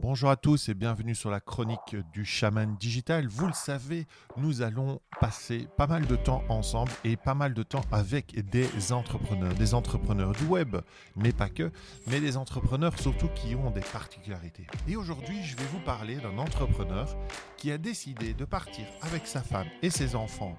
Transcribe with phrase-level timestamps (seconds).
[0.00, 3.26] Bonjour à tous et bienvenue sur la chronique du chaman digital.
[3.26, 4.06] Vous le savez,
[4.36, 8.92] nous allons passer pas mal de temps ensemble et pas mal de temps avec des
[8.92, 10.76] entrepreneurs, des entrepreneurs du web,
[11.16, 11.72] mais pas que,
[12.06, 14.68] mais des entrepreneurs surtout qui ont des particularités.
[14.86, 17.08] Et aujourd'hui, je vais vous parler d'un entrepreneur
[17.56, 20.56] qui a décidé de partir avec sa femme et ses enfants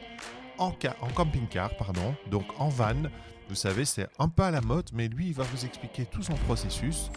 [0.57, 0.73] en,
[1.15, 3.03] camping-car, pardon, donc en van.
[3.47, 6.23] Vous savez, c'est un peu à la mode, mais lui, il va vous expliquer tout
[6.23, 7.09] son processus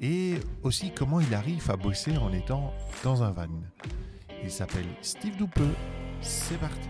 [0.00, 2.72] et aussi comment il arrive à bosser en étant
[3.04, 3.48] dans un van.
[4.42, 5.74] Il s'appelle Steve Doupeux.
[6.22, 6.88] C'est parti.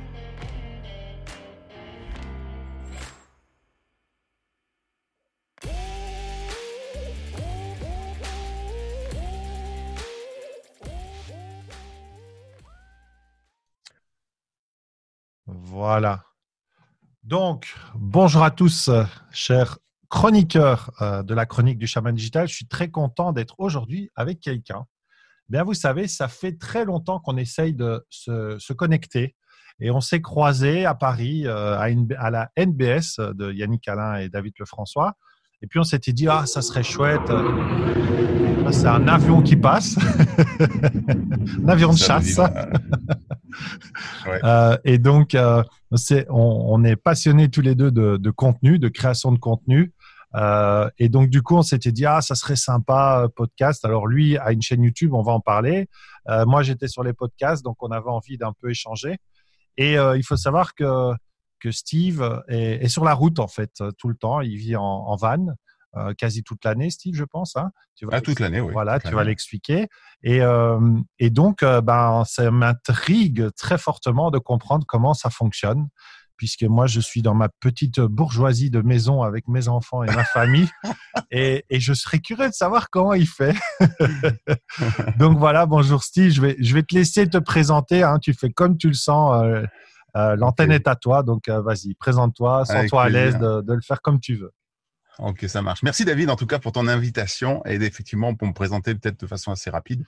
[15.47, 16.25] Voilà.
[17.23, 18.91] Donc, bonjour à tous,
[19.31, 19.79] chers
[20.11, 22.49] chroniqueur euh, de la chronique du chaman digital.
[22.49, 24.85] Je suis très content d'être aujourd'hui avec quelqu'un.
[25.49, 29.35] Bien, vous savez, ça fait très longtemps qu'on essaye de se, connecter
[29.81, 34.29] et on s'est croisé à Paris euh, à, à, la NBS de Yannick Alain et
[34.29, 35.15] David Lefrançois.
[35.63, 37.31] Et puis on s'était dit, ah, ça serait chouette.
[38.73, 39.97] C'est un avion qui passe,
[41.65, 42.39] un avion de chasse.
[44.45, 45.37] Euh, et donc,
[46.31, 49.93] on, est passionnés tous les deux de, de contenu, de création de contenu.
[50.37, 53.85] Euh, et donc, du coup, on s'était dit, ah, ça serait sympa, euh, podcast.
[53.85, 55.89] Alors, lui a une chaîne YouTube, on va en parler.
[56.29, 59.19] Euh, moi, j'étais sur les podcasts, donc on avait envie d'un peu échanger.
[59.77, 61.13] Et il faut savoir que,
[61.59, 64.43] que Steve est, sur la route, en fait, tout le temps.
[64.43, 65.47] Il vit en, van.
[66.19, 67.57] quasi toute l'année, Steve, je pense.
[67.57, 68.73] Hein tu vas ah, toute l'année, oui.
[68.75, 69.89] Voilà, tu vas l'expliquer.
[70.23, 70.41] Et,
[71.19, 75.89] et donc, ben, ça m'intrigue très fortement de comprendre comment ça fonctionne
[76.41, 80.25] puisque moi, je suis dans ma petite bourgeoisie de maison avec mes enfants et ma
[80.25, 80.71] famille.
[81.31, 83.55] et, je serais curieux de savoir comment il fait.
[85.19, 88.03] Donc voilà, bonjour Steve, je vais, je vais te laisser te présenter.
[88.03, 88.19] Hein.
[88.19, 89.45] tu fais comme tu le sens.
[89.45, 89.67] Euh,
[90.17, 94.01] euh, l'antenne est à toi, donc euh, vas-y, présente-toi, sens-toi à l'aise de, le faire
[94.01, 94.55] comme tu veux.
[95.23, 95.83] Ok, ça marche.
[95.83, 99.27] Merci David en tout cas pour ton invitation et effectivement pour me présenter peut-être de
[99.27, 100.03] façon assez rapide.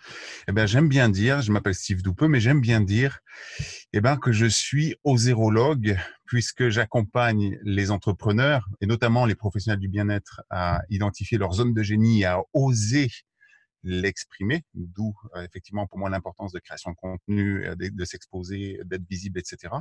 [0.49, 3.19] Eh bien, j'aime bien dire, je m'appelle Steve Doupeux, mais j'aime bien dire
[3.93, 9.89] eh ben, que je suis osérologue puisque j'accompagne les entrepreneurs et notamment les professionnels du
[9.89, 13.11] bien-être à identifier leur zone de génie à oser
[13.83, 19.07] l'exprimer, d'où euh, effectivement pour moi l'importance de création de contenu, euh, de, s'exposer, d'être
[19.09, 19.75] visible, etc.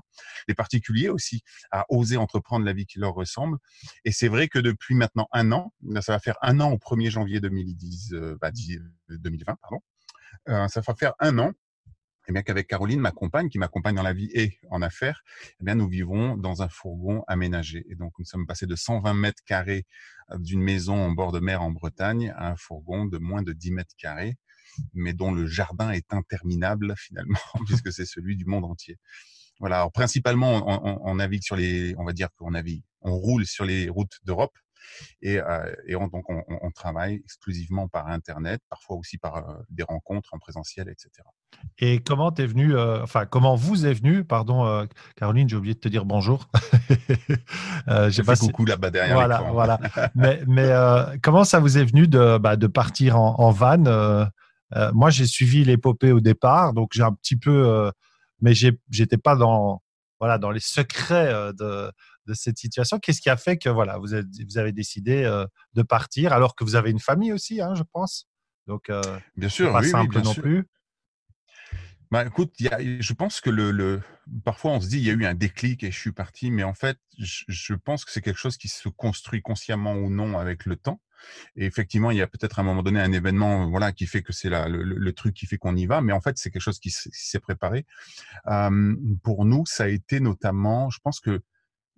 [0.47, 3.57] Les particuliers aussi à oser entreprendre la vie qui leur ressemble.
[4.06, 7.09] Et c'est vrai que depuis maintenant un an, ça va faire un an au 1er
[7.09, 8.16] janvier 2010,
[9.09, 9.79] 2020, euh, pardon,
[10.69, 11.51] ça va faire un an
[12.28, 15.24] eh bien qu'avec Caroline, ma compagne, qui m'accompagne dans la vie et en affaires,
[15.59, 17.86] eh bien nous vivons dans un fourgon aménagé.
[17.90, 19.86] Et donc nous sommes passés de 120 mètres carrés
[20.31, 23.54] euh, d'une maison en bord de mer en Bretagne à un fourgon de moins de
[23.54, 24.38] 10 mètres carrés,
[24.94, 28.98] mais dont le jardin est interminable finalement, puisque c'est celui du monde entier.
[29.60, 29.78] Voilà.
[29.78, 33.64] Alors, principalement, on, on, navigue sur les, on va dire qu'on navigue, on roule sur
[33.64, 34.58] les routes d'Europe,
[35.22, 39.53] et, euh, et on, donc on, on, travaille exclusivement par Internet, parfois aussi par euh,
[39.69, 41.09] des rencontres en présentiel, etc.
[41.80, 45.80] Et comment es venu, euh, enfin comment vous est venu, pardon Caroline, j'ai oublié de
[45.80, 46.50] te dire bonjour.
[47.88, 49.16] euh, j'ai pas coucou là-bas derrière.
[49.16, 49.80] Voilà, voilà.
[50.16, 50.72] mais, mais
[51.22, 54.30] comment ça vous est venu de, bah, de partir en, en van
[54.94, 57.92] Moi, j'ai suivi l'épopée au départ, donc j'ai un petit peu,
[58.42, 59.81] mais j'étais pas dans
[60.19, 61.92] voilà dans les secrets de
[62.28, 65.46] de cette situation Qu'est-ce qui a fait que voilà, vous avez, vous avez décidé euh,
[65.74, 68.28] de partir alors que vous avez une famille aussi, hein, je pense.
[68.68, 69.02] Donc, euh,
[69.36, 70.68] bien sûr, pas simple non plus.
[72.12, 74.02] Bah, écoute, y a, je pense que le, le,
[74.44, 76.64] parfois on se dit il y a eu un déclic et je suis parti, mais
[76.64, 80.38] en fait, je, je pense que c'est quelque chose qui se construit consciemment ou non
[80.38, 81.00] avec le temps.
[81.56, 84.24] Et effectivement, il y a peut-être à un moment donné un événement, voilà, qui fait
[84.24, 86.62] que c'est le, le, truc qui fait qu'on y va, mais en fait, c'est quelque
[86.62, 87.86] chose qui s'est préparé.
[88.48, 91.42] Euh, pour nous, ça a été notamment, je pense que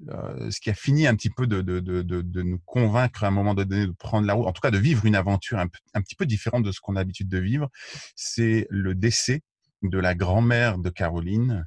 [0.10, 3.28] euh, ce qui a fini un petit peu de, de, de, de, nous convaincre à
[3.28, 5.68] un moment donné de prendre la route, en tout cas de vivre une aventure un,
[5.68, 7.70] petit peu différente de ce qu'on a l'habitude de vivre,
[8.16, 9.42] c'est le décès
[9.82, 11.66] de la grand-mère de Caroline.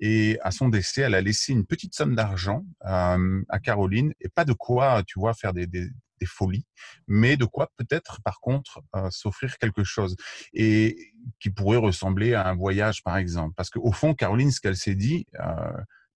[0.00, 4.28] Et à son décès, elle a laissé une petite somme d'argent euh, à Caroline et
[4.28, 5.88] pas de quoi, tu vois, faire des, des,
[6.22, 6.64] des folies,
[7.08, 10.16] mais de quoi peut-être, par contre, euh, s'offrir quelque chose
[10.52, 13.54] et qui pourrait ressembler à un voyage, par exemple.
[13.56, 15.72] Parce qu'au fond, Caroline, ce qu'elle s'est dit, euh,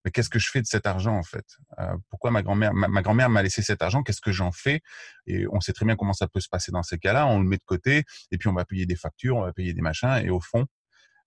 [0.07, 1.45] mais qu'est-ce que je fais de cet argent en fait?
[1.81, 4.05] Euh, Pourquoi ma grand-mère ma, grand-mère m'a laissé cet argent?
[4.05, 4.81] Qu'est-ce que j'en fais?
[5.27, 7.27] Et on sait très bien comment ça peut se passer dans ces cas-là.
[7.27, 9.73] On le met de côté et puis on va payer des factures, on va payer
[9.73, 10.65] des machins et au fond,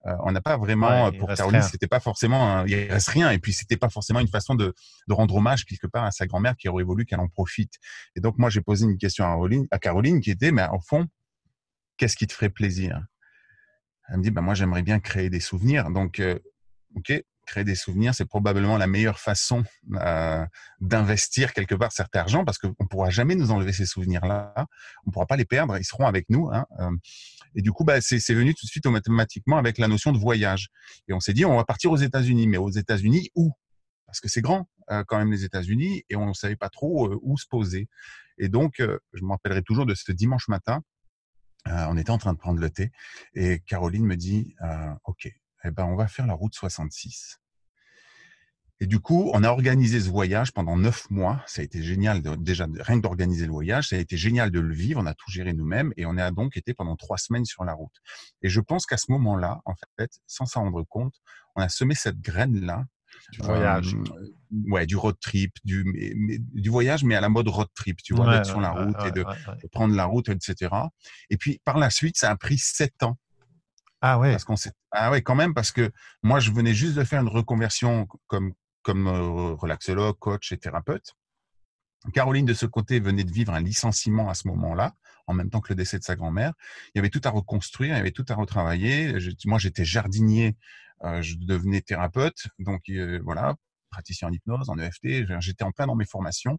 [0.05, 3.51] euh, on n'a pas vraiment pour Caroline, c'était pas forcément, il reste rien et puis
[3.51, 4.73] c'était pas forcément une façon de,
[5.09, 7.73] de, rendre hommage quelque part à sa grand-mère qui aurait voulu qu'elle en profite.
[8.15, 10.79] Et donc moi j'ai posé une question à Caroline, à Caroline qui était, mais au
[10.79, 11.05] fond,
[11.97, 13.05] qu'est-ce qui te ferait plaisir?
[14.07, 15.91] Elle me dit, bah, moi, j'aimerais bien créer des souvenirs.
[15.91, 16.19] Donc,
[16.95, 17.13] OK,
[17.49, 19.63] créer des souvenirs, c'est probablement la meilleure façon
[19.95, 20.45] euh,
[20.79, 24.53] d'investir quelque part cet argent parce qu'on ne pourra jamais nous enlever ces souvenirs-là.
[25.05, 26.49] On ne pourra pas les perdre, ils seront avec nous.
[26.51, 26.91] Hein, euh.
[27.55, 30.69] et du coup, bah, c'est venu tout de suite automatiquement avec la notion de voyage.
[31.07, 32.47] Et on s'est dit, on va partir aux États-Unis.
[32.47, 33.51] Mais aux États-Unis, où?
[34.05, 37.11] Parce que c'est grand euh, quand même les États-Unis et on ne savait pas trop
[37.21, 37.87] où se poser.
[38.37, 40.81] Et donc, je me rappellerai toujours de ce dimanche matin.
[41.65, 42.91] on était en train de prendre le thé
[43.33, 44.55] et Caroline me dit,
[45.03, 45.29] OK,
[45.63, 47.39] eh ben, on va faire la route 66.
[48.81, 51.43] Et du coup, on a organisé ce voyage pendant neuf mois.
[51.47, 53.89] Ça a été génial, déjà rien que d'organiser le voyage.
[53.89, 55.01] Ça a été génial de le vivre.
[55.01, 57.73] On a tout géré nous-mêmes et on a donc été pendant trois semaines sur la
[57.73, 57.95] route.
[58.41, 61.13] Et je pense qu'à ce moment-là, en fait, sans s'en rendre compte,
[61.55, 62.85] on a semé cette graine-là.
[63.33, 63.95] Du voyage.
[63.95, 65.83] Euh, ouais, du road trip, du,
[66.53, 69.11] du voyage, mais à la mode road trip, tu vois, d'être sur la route et
[69.11, 70.73] de, de, prendre la route, etc.
[71.29, 73.17] Et puis, par la suite, ça a pris sept ans
[74.01, 74.37] ah ouais.
[74.91, 75.91] Ah ouais, quand même, parce que
[76.23, 81.15] moi, je venais juste de faire une reconversion comme, comme euh, relaxologue, coach et thérapeute.
[82.13, 84.93] Caroline, de ce côté, venait de vivre un licenciement à ce moment-là,
[85.27, 86.53] en même temps que le décès de sa grand-mère.
[86.93, 89.17] Il y avait tout à reconstruire, il y avait tout à retravailler.
[89.45, 90.55] moi, j'étais jardinier,
[91.03, 93.55] euh, je devenais thérapeute, donc euh, voilà,
[93.89, 95.25] praticien en hypnose, en EFT.
[95.41, 96.57] J'étais en plein dans mes formations.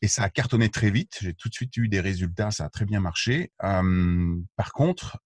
[0.00, 1.18] Et ça a cartonné très vite.
[1.20, 3.52] J'ai tout de suite eu des résultats, ça a très bien marché.
[3.60, 5.18] par contre,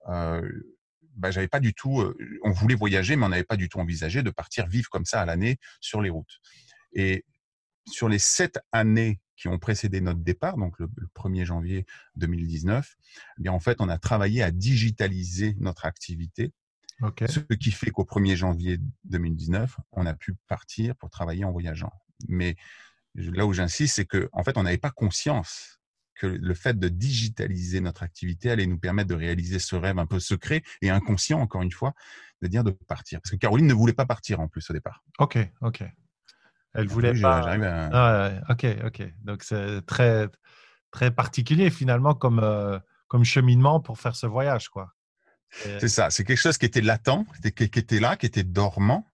[1.16, 2.04] bah, j'avais pas du tout,
[2.42, 5.20] on voulait voyager, mais on n'avait pas du tout envisagé de partir vivre comme ça
[5.20, 6.40] à l'année sur les routes.
[6.92, 7.24] Et
[7.86, 11.86] sur les sept années qui ont précédé notre départ, donc le, 1er janvier
[12.16, 12.96] 2019,
[13.38, 16.52] eh bien en fait, on a travaillé à digitaliser notre activité.
[17.28, 21.92] Ce qui fait qu'au 1er janvier 2019, on a pu partir pour travailler en voyageant.
[22.28, 22.56] Mais
[23.14, 25.75] là où j'insiste, c'est qu'en en fait, on n'avait pas conscience
[26.16, 30.06] que le fait de digitaliser notre activité allait nous permettre de réaliser ce rêve un
[30.06, 31.94] peu secret et inconscient, encore une fois,
[32.42, 33.20] de dire de partir.
[33.20, 35.04] Parce que Caroline ne voulait pas partir en plus au départ.
[35.18, 35.84] Ok, ok.
[36.74, 37.56] Elle voulait pas.
[37.92, 39.02] Ah, ok, ok.
[39.22, 40.28] Donc c'est très,
[40.90, 42.78] très particulier finalement comme, euh,
[43.08, 44.92] comme cheminement pour faire ce voyage, quoi.
[45.50, 46.10] C'est ça.
[46.10, 47.24] C'est quelque chose qui était latent,
[47.54, 49.06] qui était là, qui était dormant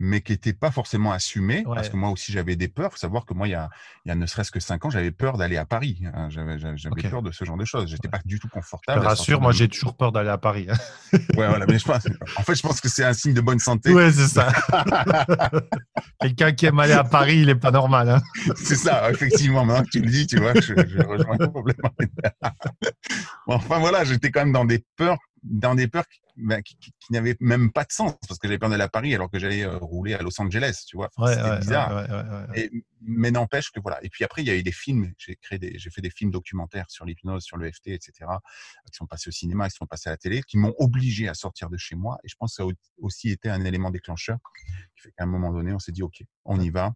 [0.00, 2.88] mais qui n'était pas forcément assumé, parce que moi aussi j'avais des peurs.
[2.88, 3.68] Il faut savoir que moi, il y a,
[4.06, 6.00] il y a ne serait-ce que cinq ans, j'avais peur d'aller à Paris.
[6.14, 6.28] Hein.
[6.30, 6.56] J'avais,
[7.10, 7.82] peur de ce genre de choses.
[7.82, 9.00] J'étais n'étais pas du tout confortable.
[9.00, 10.66] Je te rassure, moi j'ai toujours peur d'aller à Paris.
[10.70, 10.76] Hein.
[11.36, 12.06] ouais, voilà, mais je pense,
[12.36, 13.92] en fait, je pense que c'est un signe de bonne santé.
[13.92, 14.50] Oui, c'est ça.
[16.20, 18.08] Quelqu'un qui aime aller à Paris, il n'est pas normal.
[18.08, 18.20] Hein.
[18.56, 19.66] c'est ça, effectivement.
[19.66, 21.90] Maintenant que tu le dis, tu vois, je, je rejoins complètement.
[23.46, 26.04] enfin voilà, j'étais quand même dans des peurs dans des peurs
[26.36, 29.14] ben, qui, qui, n'avaient même pas de sens parce que j'avais peur d'aller à Paris
[29.14, 31.10] alors que j'allais euh, rouler à Los Angeles, tu vois.
[31.26, 32.06] C'était bizarre.
[33.02, 34.02] mais n'empêche que voilà.
[34.02, 35.12] Et puis après, il y a eu des films.
[35.18, 38.12] J'ai créé des, j'ai fait des films documentaires sur l'hypnose, sur le FT, etc.
[38.90, 41.34] qui sont passés au cinéma, qui sont passés à la télé, qui m'ont obligé à
[41.34, 42.18] sortir de chez moi.
[42.24, 44.38] Et je pense que ça a aussi été un élément déclencheur
[44.94, 46.94] qui fait qu'à un moment donné, on s'est dit, OK, on y va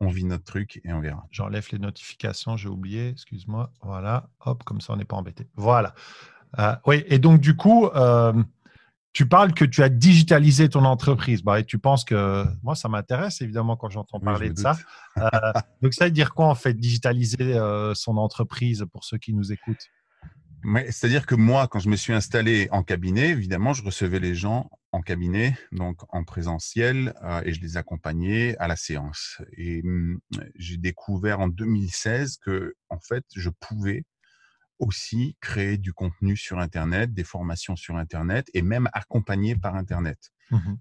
[0.00, 1.26] on vit notre truc et on verra.
[1.30, 3.72] J'enlève les notifications, j'ai oublié, excuse-moi.
[3.82, 5.48] Voilà, hop, comme ça on n'est pas embêté.
[5.54, 5.94] Voilà.
[6.58, 8.32] Euh, oui, et donc du coup, euh,
[9.12, 11.42] tu parles que tu as digitalisé ton entreprise.
[11.42, 14.76] Bah, et tu penses que moi, ça m'intéresse évidemment quand j'entends parler de ça.
[15.18, 15.28] Euh,
[15.82, 17.58] donc ça veut dire quoi en fait, digitaliser
[17.94, 19.88] son entreprise pour ceux qui nous écoutent?
[20.90, 24.68] C'est-à-dire que moi, quand je me suis installé en cabinet, évidemment, je recevais les gens
[24.90, 27.14] en cabinet, donc en présentiel,
[27.44, 29.40] et je les accompagnais à la séance.
[29.56, 30.18] Et hum,
[30.56, 34.04] j'ai découvert en 2016 que, en fait, je pouvais
[34.78, 40.32] aussi créer du contenu sur Internet, des formations sur Internet et même accompagner par Internet.
[40.50, 40.74] Mmh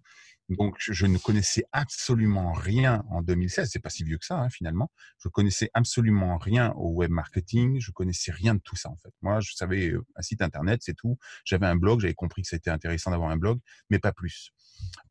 [0.49, 3.69] Donc, je ne connaissais absolument rien en 2016.
[3.69, 4.89] C'est pas si vieux que ça, hein, finalement.
[5.19, 7.81] Je connaissais absolument rien au web marketing.
[7.81, 9.13] Je connaissais rien de tout ça, en fait.
[9.21, 11.17] Moi, je savais un site Internet, c'est tout.
[11.43, 11.99] J'avais un blog.
[11.99, 14.53] J'avais compris que c'était intéressant d'avoir un blog, mais pas plus.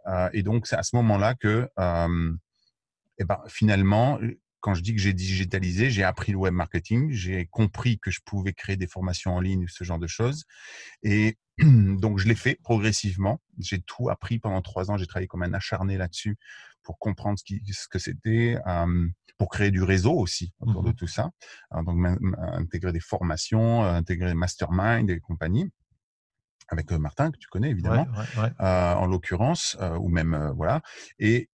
[0.06, 2.32] Euh, et donc, c'est à ce moment-là que, euh,
[3.18, 4.18] eh ben, finalement,
[4.60, 8.20] quand je dis que j'ai digitalisé, j'ai appris le web marketing, j'ai compris que je
[8.24, 10.44] pouvais créer des formations en ligne, ce genre de choses.
[11.02, 13.40] Et donc, je l'ai fait progressivement.
[13.58, 14.96] J'ai tout appris pendant trois ans.
[14.96, 16.36] J'ai travaillé comme un acharné là-dessus
[16.82, 18.56] pour comprendre ce, qui, ce que c'était,
[19.38, 21.30] pour créer du réseau aussi autour de mmh tout ça.
[21.84, 25.70] donc, intégrer des formations, intégrer des masterminds et compagnie
[26.68, 28.06] avec Martin que tu connais évidemment,
[28.38, 30.80] euh, en l'occurrence, euh, ou même voilà.
[31.18, 31.48] Et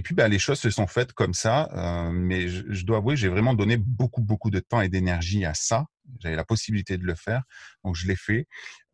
[0.00, 1.68] et puis, bah, les choses se sont faites comme ça.
[1.74, 5.52] Euh, mais je, dois avouer, j'ai vraiment donné beaucoup, beaucoup de temps et d'énergie à
[5.52, 5.84] ça.
[6.20, 7.42] J'avais la possibilité de le faire,
[7.84, 8.48] donc je l'ai fait.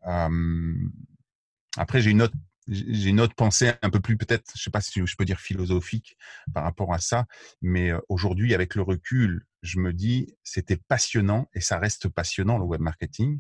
[0.09, 0.75] Euh,
[1.77, 2.35] après, j'ai une autre
[2.67, 5.39] j'ai une autre pensée un peu plus peut-être, je sais pas si je peux dire
[5.39, 6.17] philosophique
[6.53, 7.27] par rapport à ça,
[7.63, 12.59] mais euh, aujourd'hui avec le recul, je me dis c'était passionnant et ça reste passionnant
[12.59, 13.39] le web marketing.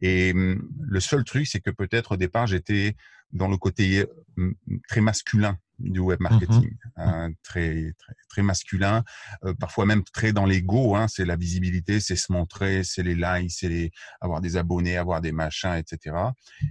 [0.00, 2.96] Et hum, le seul truc, c'est que peut-être au départ j'étais
[3.32, 4.06] dans le côté
[4.38, 4.54] hum,
[4.88, 9.02] très masculin du web mmh marketing, hein, très, très, très masculin,
[9.44, 10.94] euh, parfois même très dans l'ego.
[10.94, 13.90] Hein, c'est la visibilité, c'est se montrer, c'est les likes, c'est les,
[14.20, 16.16] avoir des abonnés, avoir des machins, etc.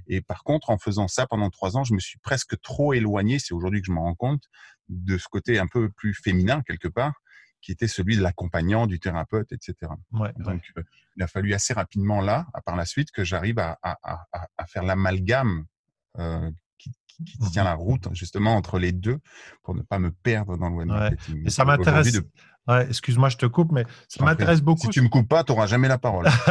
[0.08, 3.40] Et par contre, en faisant ça pendant trois ans, je me suis presque trop éloigné.
[3.40, 4.44] C'est aujourd'hui que je me rends compte
[4.90, 7.14] de ce côté un peu plus féminin quelque part
[7.64, 9.76] qui était celui de l'accompagnant, du thérapeute, etc.
[10.12, 10.84] Donc, euh,
[11.16, 14.66] il a fallu assez rapidement là, par la suite, que j'arrive à, à, à, à,
[14.68, 15.66] faire l'amalgame
[16.20, 16.52] euh,
[16.84, 19.20] qui, mmh tient la route justement entre les deux
[19.62, 21.44] pour ne pas me perdre dans le web marketing.
[21.46, 22.20] Et ça m'intéresse.
[22.90, 24.84] Excuse-moi, je te coupe, mais ça m'intéresse beaucoup.
[24.84, 26.28] Si tu me coupes pas, tu n'auras jamais la parole.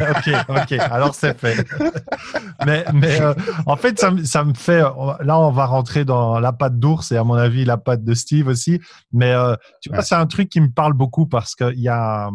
[0.00, 1.66] ok, ok, alors c'est fait.
[2.66, 3.34] mais, mais euh,
[3.66, 4.80] en fait, ça, ça, me fait.
[4.80, 8.14] Là, on va rentrer dans la patte d'ours et à mon avis la patte de
[8.14, 8.80] Steve aussi.
[9.12, 12.30] Mais euh, tu vois, c'est un truc qui me parle beaucoup parce qu'il y a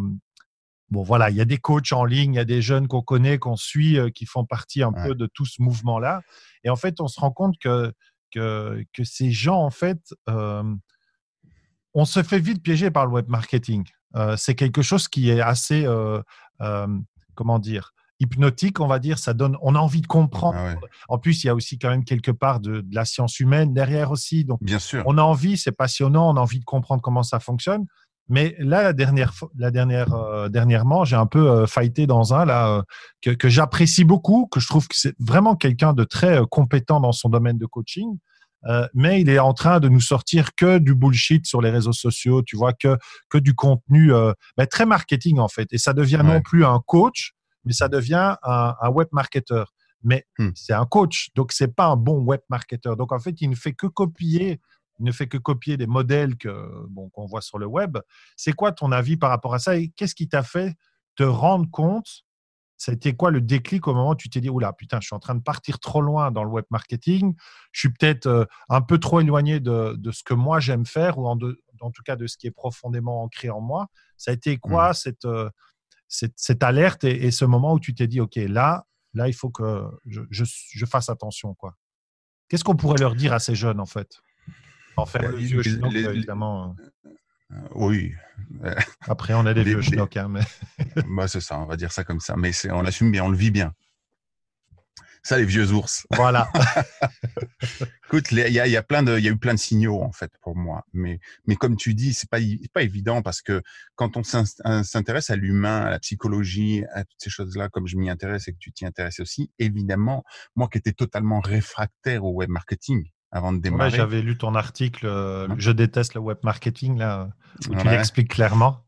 [0.92, 3.02] bon voilà, il y a des coachs en ligne, il y a des jeunes qu'on
[3.02, 6.22] connaît, qu'on suit, euh, qui font partie un peu de tout ce mouvement-là.
[6.64, 7.94] Et en fait, on se rend compte que,
[8.32, 10.64] que, que ces gens, en fait, euh,
[11.94, 13.86] on se fait vite piéger par le web marketing.
[14.16, 15.88] Euh, c'est quelque chose qui est assez,
[17.36, 19.20] comment dire, hypnotique, on va dire.
[19.20, 20.58] Ça donne, on a envie de comprendre.
[20.58, 20.76] Ah
[21.08, 23.74] en plus, il y a aussi quand même quelque part de, de, la science humaine
[23.74, 24.44] derrière aussi.
[24.44, 27.40] Donc, bien sûr, on a envie, c'est passionnant, on a envie de comprendre comment ça
[27.40, 27.86] fonctionne.
[28.30, 32.46] Mais là, la dernière, la dernière, euh, dernièrement, j'ai un peu euh, fighté dans un
[32.46, 32.82] là euh,
[33.22, 37.12] que, que j'apprécie beaucoup, que je trouve que c'est vraiment quelqu'un de très compétent dans
[37.12, 38.18] son domaine de coaching.
[38.94, 42.44] mais il est en train de nous sortir que du bullshit sur les réseaux sociaux,
[42.44, 42.98] tu vois, que
[43.30, 44.12] que du contenu
[44.58, 45.68] ben, très marketing en fait.
[45.72, 47.34] Et ça devient non plus un coach,
[47.66, 49.64] mais ça devient un, un web marketer.
[50.04, 50.50] Mais hmm.
[50.56, 52.96] c'est un coach, donc c'est pas un bon web marketer.
[52.98, 54.60] Donc en fait, il ne fait que copier
[55.00, 57.98] il ne fait que copier des modèles que bon qu'on voit sur le web.
[58.36, 60.76] C'est quoi ton avis par rapport à ça et qu'est-ce qui t'a fait
[61.16, 62.26] te rendre compte?
[62.78, 65.08] Ça a été quoi le déclic au moment où tu t'es dit, oula, putain, je
[65.08, 67.36] suis en train de partir trop loin dans le web marketing,
[67.74, 71.18] je suis peut-être euh, un peu trop éloigné de, de ce que moi j'aime faire,
[71.18, 71.38] ou en,
[71.82, 73.88] en, tout cas de ce qui est profondément ancré en moi.
[74.16, 74.94] Ça a été quoi mmh.
[74.94, 75.50] cette, euh,
[76.08, 79.50] cette, cette, alerte et, ce moment où tu t'es dit, OK, là, là, il faut
[79.50, 81.56] que je, je, je fasse attention.
[81.56, 81.76] quoi?
[82.48, 84.22] Qu'est-ce qu'on pourrait leur dire à ces jeunes, en fait?
[85.06, 86.76] Faire le vieux schnock, évidemment.
[87.52, 88.14] Euh, oui.
[89.02, 90.18] Après, on a des vieux schnocks.
[90.18, 90.42] Hein, mais...
[91.10, 92.36] bah, c'est ça, on va dire ça comme ça.
[92.36, 93.74] Mais on l'assume bien, on le vit bien.
[95.22, 96.08] Ça, les vieux ours.
[96.16, 96.50] Voilà.
[98.06, 100.02] Écoute, il y a, y, a plein de, il y a eu plein de signaux
[100.02, 100.86] en fait pour moi.
[100.94, 102.40] Mais, mais comme tu dis, c'est pas,
[102.74, 103.62] pas évident parce que
[103.96, 108.10] quand on s'intéresse à l'humain, à la psychologie, à toutes ces choses-là, comme je m'y
[108.10, 110.24] intéresse et que tu t'y intéresses aussi, évidemment,
[110.56, 113.92] moi qui étais totalement réfractaire au web marketing, avant de démarrer.
[113.92, 117.30] J'avais lu ton article euh, Je déteste le web marketing, là,
[117.70, 118.86] où tu l'expliques clairement.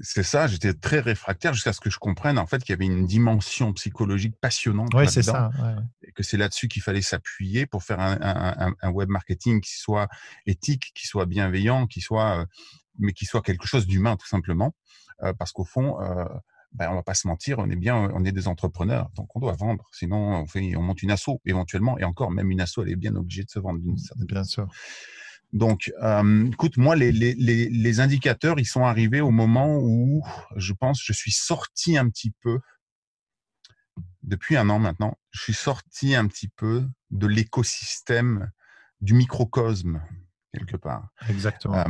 [0.00, 2.86] C'est ça, j'étais très réfractaire jusqu'à ce que je comprenne en fait qu'il y avait
[2.86, 4.88] une dimension psychologique passionnante.
[4.94, 5.50] Oui, c'est ça.
[6.02, 10.08] Et que c'est là-dessus qu'il fallait s'appuyer pour faire un, un, web marketing qui soit
[10.46, 12.46] éthique, qui soit bienveillant, qui soit, euh,
[12.98, 14.74] mais qui soit quelque chose d'humain tout simplement.
[15.22, 15.98] Euh, parce qu'au fond,
[16.74, 19.40] ben, on va pas se mentir, on est bien, on est des entrepreneurs, donc on
[19.40, 19.88] doit vendre.
[19.92, 22.96] Sinon, on fait, on monte une asso éventuellement, et encore, même une asso, elle est
[22.96, 24.68] bien obligée de se vendre d'une certaine Bien sûr.
[25.52, 30.22] Donc, euh, écoute, moi, les, les, les, les, indicateurs, ils sont arrivés au moment où
[30.56, 32.58] je pense, je suis sorti un petit peu
[34.22, 35.18] depuis un an maintenant.
[35.30, 38.50] Je suis sorti un petit peu de l'écosystème
[39.02, 40.00] du microcosme
[40.52, 41.08] quelque part.
[41.28, 41.84] Exactement.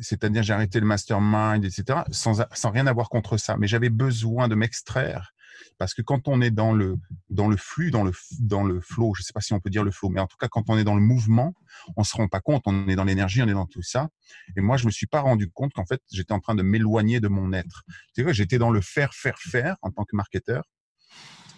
[0.00, 3.56] C'est-à-dire, j'ai arrêté le mastermind, etc., sans, sans rien avoir contre ça.
[3.58, 5.32] Mais j'avais besoin de m'extraire.
[5.78, 6.96] Parce que quand on est dans le,
[7.30, 9.70] dans le flux, dans le, dans le flow, je ne sais pas si on peut
[9.70, 11.54] dire le flow, mais en tout cas, quand on est dans le mouvement,
[11.96, 14.08] on se rend pas compte, on est dans l'énergie, on est dans tout ça.
[14.56, 17.20] Et moi, je me suis pas rendu compte qu'en fait, j'étais en train de m'éloigner
[17.20, 17.82] de mon être.
[18.14, 20.64] Tu vois, j'étais dans le faire, faire, faire en tant que marketeur.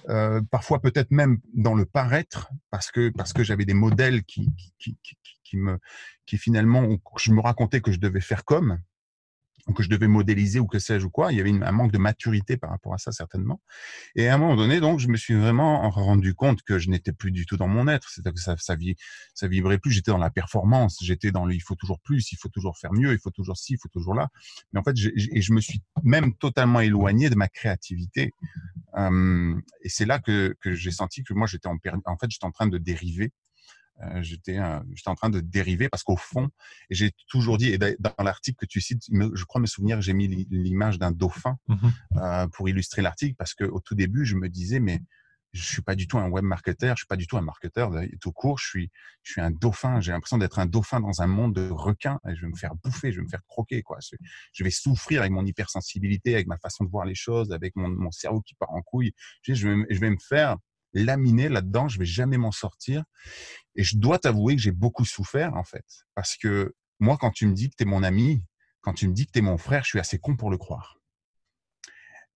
[0.09, 4.49] Euh, parfois peut-être même dans le paraître, parce que parce que j'avais des modèles qui
[4.79, 5.79] qui, qui, qui me
[6.25, 6.89] qui finalement
[7.19, 8.79] je me racontais que je devais faire comme
[9.75, 11.33] que je devais modéliser ou que sais-je ou quoi.
[11.33, 13.61] Il y avait un manque de maturité par rapport à ça certainement.
[14.15, 17.13] Et à un moment donné, donc, je me suis vraiment rendu compte que je n'étais
[17.13, 18.09] plus du tout dans mon être.
[18.11, 18.77] C'est-à-dire que ça, ça,
[19.35, 19.91] ça vibrait plus.
[19.91, 20.99] J'étais dans la performance.
[21.03, 23.57] J'étais dans le il faut toujours plus, il faut toujours faire mieux, il faut toujours
[23.57, 24.29] ci, il faut toujours là.
[24.73, 28.33] Mais en fait, je, et je me suis même totalement éloigné de ma créativité.
[28.97, 32.47] Euh, et c'est là que, que j'ai senti que moi, j'étais en, en fait, j'étais
[32.47, 33.33] en train de dériver
[34.03, 34.59] euh, j'étais
[34.95, 36.49] j'étais en train de dériver parce qu'au fond,
[36.91, 40.29] j'ai toujours dit, et dans l'article que tu cites, je crois me souvenir j'ai mis
[40.51, 44.49] l'image d'un dauphin mmh euh, pour illustrer l'article parce que au tout début, je me
[44.49, 45.01] disais, mais
[45.53, 47.91] je suis pas du tout un web marketeur, je suis pas du tout un marketeur
[48.21, 48.59] tout court.
[48.59, 48.91] Je suis,
[49.23, 50.01] je suis un dauphin.
[50.01, 52.21] J'ai l'impression d'être un dauphin dans un monde de requins.
[52.29, 53.99] Et je vais me faire bouffer, je vais me faire croquer, quoi.
[54.53, 57.89] Je, vais souffrir avec mon hypersensibilité, avec ma façon de voir les choses, avec mon,
[57.89, 59.13] mon cerveau qui part en couille.
[59.43, 60.57] Je, vais, je vais me faire
[61.05, 61.89] laminer là-dedans.
[61.89, 63.05] Je vais jamais m'en sortir.
[63.75, 65.85] Et je dois t'avouer que j'ai beaucoup souffert, en fait.
[66.15, 68.43] Parce que moi, quand tu me dis que tu es mon ami,
[68.81, 70.59] quand tu me dis que tu es mon frère, je suis assez con pour le
[70.59, 70.99] croire.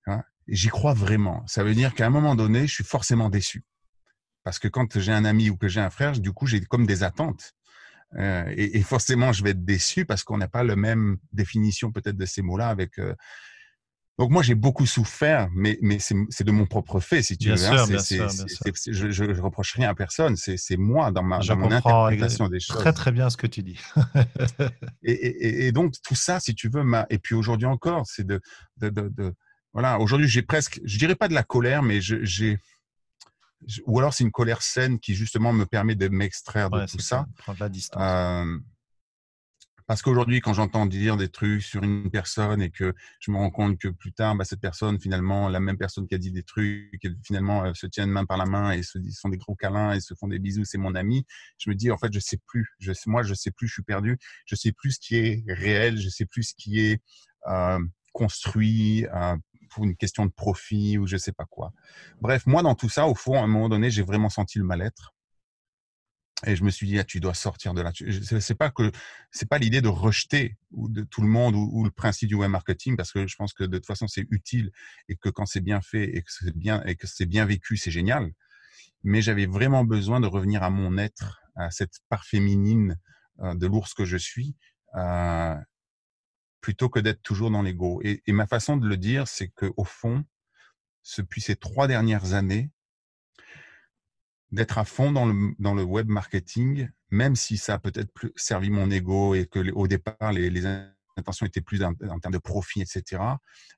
[0.06, 0.22] Hein?
[0.48, 1.46] J'y crois vraiment.
[1.46, 3.64] Ça veut dire qu'à un moment donné, je suis forcément déçu.
[4.44, 6.86] Parce que quand j'ai un ami ou que j'ai un frère, du coup, j'ai comme
[6.86, 7.54] des attentes.
[8.16, 11.92] Euh, et, et, forcément, je vais être déçu parce qu'on n'a pas la même définition
[11.92, 13.14] peut-être de ces mots-là avec euh,
[14.18, 17.54] donc moi j'ai beaucoup souffert, mais, mais c'est de mon propre fait, si tu veux.
[17.54, 17.86] Hein.
[17.86, 22.76] je, je, reproche rien à personne, c'est moi dans ma dans mon interprétation des choses.
[22.76, 23.80] Très très bien ce que tu dis.
[25.02, 27.06] et, et, et, donc tout ça, si tu veux, ma...
[27.08, 28.40] et puis aujourd'hui encore, c'est de,
[28.76, 29.34] de, de, de,
[29.72, 29.98] voilà.
[29.98, 32.58] Aujourd'hui j'ai presque, je dirais pas de la colère, mais j'ai
[33.86, 37.26] ou alors c'est une colère saine qui justement me permet de m'extraire de tout ça.
[37.38, 38.02] Prendre la distance.
[38.02, 38.58] Euh,
[39.86, 43.50] parce qu'aujourd'hui, quand j'entends dire des trucs sur une personne et que je me rends
[43.50, 46.42] compte que plus tard, bah, cette personne, finalement, la même personne qui a dit des
[46.42, 49.92] trucs, finalement, euh, se tiennent main par la main et se font des gros câlins
[49.92, 51.26] et se font des bisous, c'est mon ami.
[51.58, 52.68] Je me dis, en fait, je sais plus.
[52.78, 54.18] Je, moi, je sais plus, je suis perdu.
[54.46, 55.98] Je sais plus ce qui est réel.
[55.98, 57.02] Je sais plus ce qui est
[57.48, 57.78] euh,
[58.12, 59.36] construit euh,
[59.70, 61.72] pour une question de profit ou je sais pas quoi.
[62.20, 64.64] Bref, moi, dans tout ça, au fond, à un moment donné, j'ai vraiment senti le
[64.64, 65.14] mal-être.
[66.46, 67.92] Et je me suis dit, ah, tu dois sortir de là.
[68.40, 68.90] C'est pas que
[69.30, 72.50] c'est pas l'idée de rejeter ou de tout le monde ou, le principe du web
[72.50, 74.72] marketing parce que je pense que de toute façon c'est utile
[75.08, 77.76] et que quand c'est bien fait et que c'est bien et que c'est bien vécu,
[77.76, 78.32] c'est génial.
[79.04, 82.98] Mais j'avais vraiment besoin de revenir à mon être, à cette part féminine
[83.40, 84.56] euh, de l'ours que je suis,
[84.96, 85.56] euh,
[86.60, 88.00] plutôt que d'être toujours dans l'ego.
[88.02, 90.24] Et, et ma façon de le dire, c'est que au fond,
[91.18, 92.70] depuis ces trois dernières années,
[94.52, 98.32] d'être à fond dans le, dans le web marketing, même si ça a peut-être plus
[98.36, 100.66] servi mon ego et que au départ, les, les
[101.16, 103.22] intentions étaient plus en, termes de profit, etc.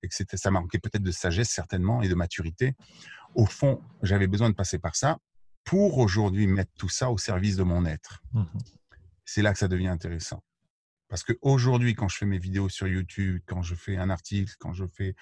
[0.03, 2.75] Et que ça manquait peut-être de sagesse, certainement, et de maturité.
[3.35, 5.19] Au fond, j'avais besoin de passer par ça
[5.65, 8.23] pour aujourd'hui mettre tout ça au service de mon être.
[8.33, 8.45] Mmh
[9.25, 10.43] C'est là que ça devient intéressant.
[11.09, 14.75] Parce qu'aujourd'hui, quand je fais mes vidéos sur YouTube, quand je fais un article, quand
[14.75, 15.15] je fais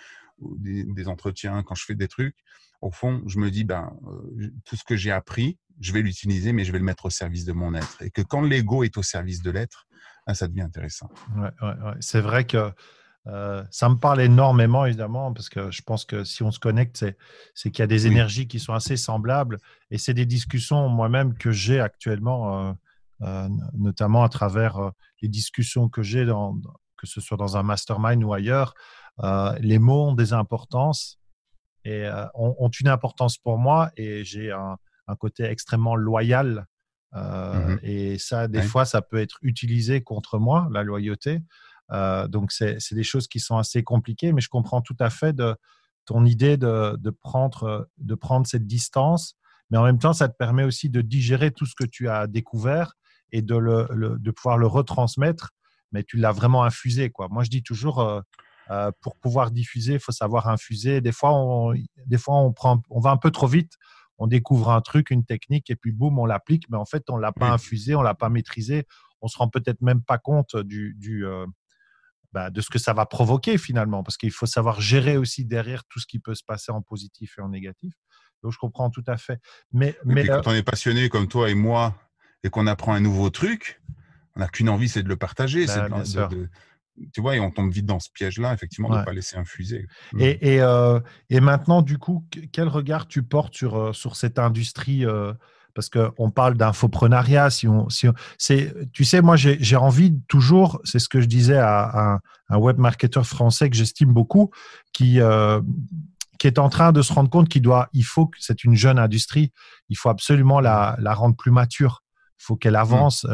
[0.58, 2.36] des, des entretiens, quand je fais des trucs,
[2.82, 6.52] au fond, je me dis, ben, euh, tout ce que j'ai appris, je vais l'utiliser,
[6.52, 8.02] mais je vais le mettre au service de mon être.
[8.02, 9.86] Et que quand l'ego est au service de l'être,
[10.26, 11.08] ben, ça devient intéressant.
[11.36, 12.72] Ouais, ouais, C'est vrai que
[13.28, 17.04] euh, ça me parle énormément, évidemment, parce que je pense que si on se connecte,
[17.54, 19.58] c'est qu'il y a des énergies qui sont assez semblables.
[19.92, 22.76] Et c'est des discussions moi-même que j'ai actuellement,
[23.22, 26.26] euh, notamment à travers les discussions que j'ai,
[26.96, 28.74] que ce soit dans un mastermind ou ailleurs.
[29.18, 31.18] Les mots ont des importances
[31.84, 34.78] et euh, ont, une importance pour moi et j'ai un,
[35.18, 36.66] côté extrêmement loyal.
[37.14, 41.42] Euh, mmh et ça, des fois, ça peut être utilisé contre moi, la loyauté.
[41.90, 45.34] Euh, donc, c'est des choses qui sont assez compliquées, mais je comprends tout à fait
[45.34, 45.54] de,
[46.06, 49.36] ton idée de, de, prendre, de prendre cette distance.
[49.70, 52.26] Mais en même temps, ça te permet aussi de digérer tout ce que tu as
[52.26, 52.94] découvert
[53.30, 55.50] et de, le, de pouvoir le retransmettre.
[55.92, 57.10] Mais tu l'as vraiment infusé.
[57.10, 57.28] Quoi.
[57.30, 58.20] Moi, je dis toujours, euh,
[59.00, 61.00] pour pouvoir diffuser, il faut savoir infuser.
[61.00, 61.74] Des fois, on,
[62.06, 63.74] des fois on, prend, on va un peu trop vite.
[64.18, 66.70] On découvre un truc, une technique, et puis boum, on l'applique.
[66.70, 68.86] Mais en fait, on ne l'a pas infusé, on ne l'a pas maîtrisé.
[69.20, 71.46] On ne se rend peut-être même pas compte du, du euh,
[72.32, 74.02] bah, de ce que ça va provoquer finalement.
[74.02, 77.36] Parce qu'il faut savoir gérer aussi derrière tout ce qui peut se passer en positif
[77.38, 77.94] et en négatif.
[78.42, 79.40] Donc, je comprends tout à fait.
[79.72, 81.96] Mais, mais quand on est passionné comme toi et moi,
[82.44, 83.80] et qu'on apprend un nouveau truc,
[84.36, 85.66] on n'a qu'une envie, c'est de le partager.
[85.66, 86.48] Bah, de,
[87.12, 89.86] tu vois, et on tombe vite dans ce piège-là, effectivement, de ne pas laisser infuser.
[90.18, 90.60] Et, mm.
[90.62, 91.00] euh,
[91.30, 95.32] et, maintenant, du coup, quel regard tu portes sur, euh, sur cette industrie euh,
[95.74, 97.50] Parce qu'on parle d'infoprenariat.
[97.50, 98.08] Si on, si
[98.92, 103.26] tu sais, moi, j'ai envie toujours, c'est ce que je disais à, un web marketeur
[103.26, 104.50] français que j'estime beaucoup,
[104.92, 105.18] qui,
[106.38, 108.74] qui est en train de se rendre compte qu'il doit, il faut que c'est une
[108.74, 109.52] jeune industrie,
[109.88, 112.02] il faut absolument la, la rendre plus mature.
[112.38, 112.76] Il faut qu'elle mm.
[112.76, 113.26] avance.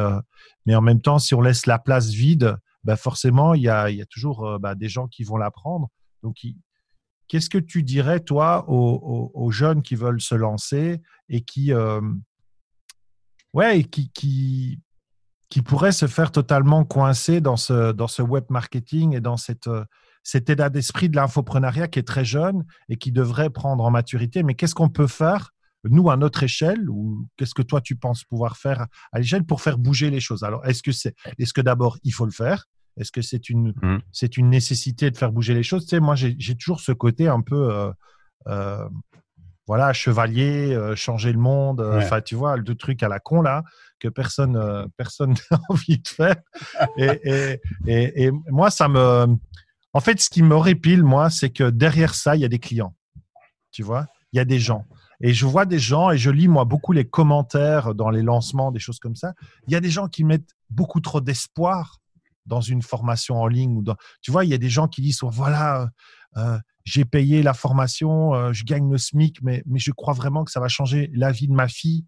[0.64, 3.88] mais en même temps, si on laisse la place vide, bah, forcément, il y a,
[4.10, 5.88] toujours euh, bah, des gens qui vont l'apprendre.
[6.22, 6.36] Donc,
[7.28, 12.00] qu'est-ce que tu dirais, toi, aux, jeunes qui veulent se lancer et qui, euh,
[13.52, 14.80] ouais, qui, qui,
[15.48, 19.66] qui pourraient se faire totalement coincer dans ce, dans ce web marketing et dans cette,
[19.66, 19.84] euh,
[20.22, 24.42] cet état d'esprit de l'infoprenariat qui est très jeune et qui devrait prendre en maturité?
[24.42, 25.52] Mais qu'est-ce qu'on peut faire
[25.84, 29.60] nous, à notre échelle, ou qu'est-ce que toi tu penses pouvoir faire à l'échelle pour
[29.60, 30.42] faire bouger les choses?
[30.42, 32.66] Alors, est-ce que c'est, est-ce que d'abord il faut le faire?
[32.98, 33.98] Est-ce que c'est une, mmh.
[34.12, 35.84] c'est une nécessité de faire bouger les choses?
[35.84, 37.92] Tu sais, moi, j'ai, toujours ce côté un peu, euh,
[38.48, 38.88] euh,
[39.66, 43.62] voilà, chevalier, euh, changer le monde, enfin, tu vois, le truc à la con là,
[44.00, 46.36] que personne personne n'a envie de faire.
[46.96, 49.26] Et, et, et, moi, ça me.
[49.92, 52.58] En fait, ce qui me répile, moi, c'est que derrière ça, il y a des
[52.58, 52.94] clients.
[53.70, 54.84] Tu vois, il y a des gens.
[55.20, 58.70] Et je vois des gens, et je lis moi beaucoup les commentaires dans les lancements,
[58.70, 59.34] des choses comme ça.
[59.66, 61.98] Il y a des gens qui mettent beaucoup trop d'espoir
[62.46, 63.76] dans une formation en ligne.
[63.76, 63.96] Ou dans...
[64.22, 65.90] Tu vois, il y a des gens qui disent voilà,
[66.36, 70.44] euh, j'ai payé la formation, euh, je gagne le SMIC, mais, mais je crois vraiment
[70.44, 72.06] que ça va changer la vie de ma fille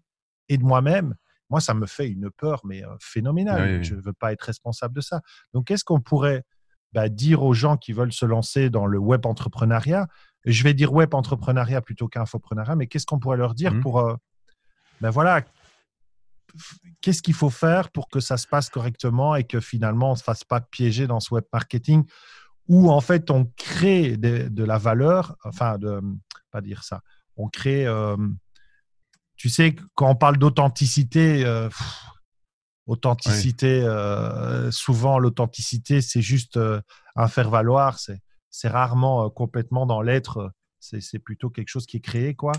[0.49, 1.15] et de moi-même.
[1.49, 3.83] Moi, ça me fait une peur, mais euh, phénoménale.
[3.83, 5.21] Je ne veux pas être responsable de ça.
[5.53, 6.43] Donc, qu'est-ce qu'on pourrait
[6.93, 10.07] bah, dire aux gens qui veulent se lancer dans le web entrepreneuriat
[10.45, 13.81] Je vais dire web entrepreneuriat plutôt qu'infoprenariat, mais qu'est-ce qu'on pourrait leur dire mmh.
[13.81, 14.17] pour,
[15.01, 15.43] ben voilà,
[17.01, 20.17] qu'est-ce qu'il faut faire pour que ça se passe correctement et que finalement on ne
[20.17, 22.05] se fasse pas piéger dans ce web marketing
[22.67, 25.99] où en fait on crée de, la valeur, enfin, de,
[26.51, 27.01] pas dire ça,
[27.35, 28.15] on crée, euh,
[29.35, 31.69] tu sais, quand on parle d'authenticité, euh,
[32.85, 36.59] authenticité, euh, souvent l'authenticité c'est juste
[37.15, 38.21] un faire-valoir, c'est
[38.67, 42.53] rarement complètement dans l'être, c'est plutôt quelque chose qui est créé, quoi.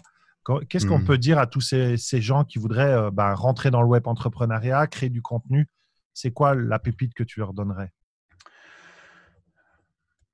[0.69, 1.05] Qu'est-ce qu'on mmh.
[1.05, 5.09] peut dire à tous ces, gens qui voudraient bah, rentrer dans le web entrepreneuriat, créer
[5.09, 5.69] du contenu?
[6.15, 7.93] C'est quoi la pépite que tu leur donnerais?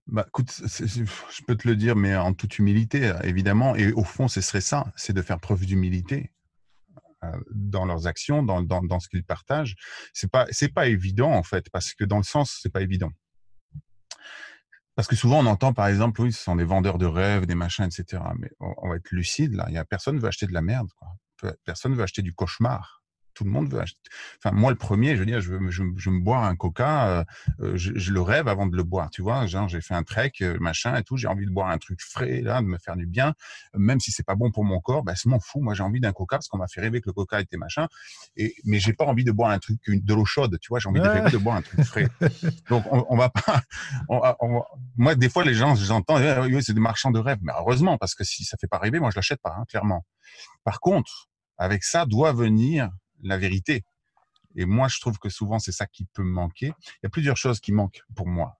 [0.06, 3.76] Bah, écoute, je peux te le dire, mais en toute humilité, évidemment.
[3.76, 6.32] Et au fond, ce serait ça, c'est de faire preuve d'humilité
[7.24, 9.76] euh, dans leurs actions, dans, dans, dans ce qu'ils partagent.
[10.14, 13.10] C'est pas, c'est pas évident en fait, parce que dans le sens, c'est pas évident.
[14.98, 17.54] Parce que souvent, on entend, par exemple, oui, ce sont des vendeurs de rêves, des
[17.54, 18.20] machins, etc.
[18.36, 19.66] Mais on, va être lucide, là.
[19.68, 21.52] Il y a personne veut acheter de la merde, quoi.
[21.64, 22.97] Personne veut acheter du cauchemar
[23.38, 24.00] tout le monde veut acheter.
[24.42, 27.24] Enfin, moi, le premier, je veux dire, je veux, je, me boire un coca, euh,
[27.60, 29.46] euh, je, le rêve avant de le boire, tu vois.
[29.46, 32.00] Genre, j'ai fait un trek, euh, machin et tout, j'ai envie de boire un truc
[32.02, 33.34] frais, là, de me faire du bien,
[33.74, 35.60] même si c'est pas bon pour mon corps, ben, je m'en fous.
[35.60, 37.86] Moi, j'ai envie d'un coca parce qu'on m'a fait rêver que le coca était machin.
[38.36, 40.80] Et, mais j'ai pas envie de boire un truc, de l'eau chaude, tu vois.
[40.80, 42.08] J'ai envie de, rêver de boire un truc frais.
[42.68, 43.62] Donc, on, va pas,
[44.96, 47.38] moi, des fois, les gens, j'entends, oui, c'est des marchands de rêve.
[47.42, 50.04] Mais heureusement, parce que si ça fait pas rêver, moi, je l'achète pas, hein, clairement.
[50.64, 52.90] Par contre, avec ça doit venir
[53.22, 53.84] la vérité.
[54.56, 56.72] Et moi, je trouve que souvent, c'est ça qui peut manquer.
[56.86, 58.58] Il y a plusieurs choses qui manquent pour moi.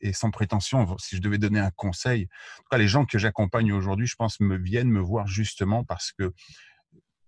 [0.00, 3.18] Et sans prétention, si je devais donner un conseil, en tout cas, les gens que
[3.18, 6.32] j'accompagne aujourd'hui, je pense, me viennent me voir justement parce que,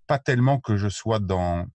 [0.07, 1.67] pas tellement que je sois dans,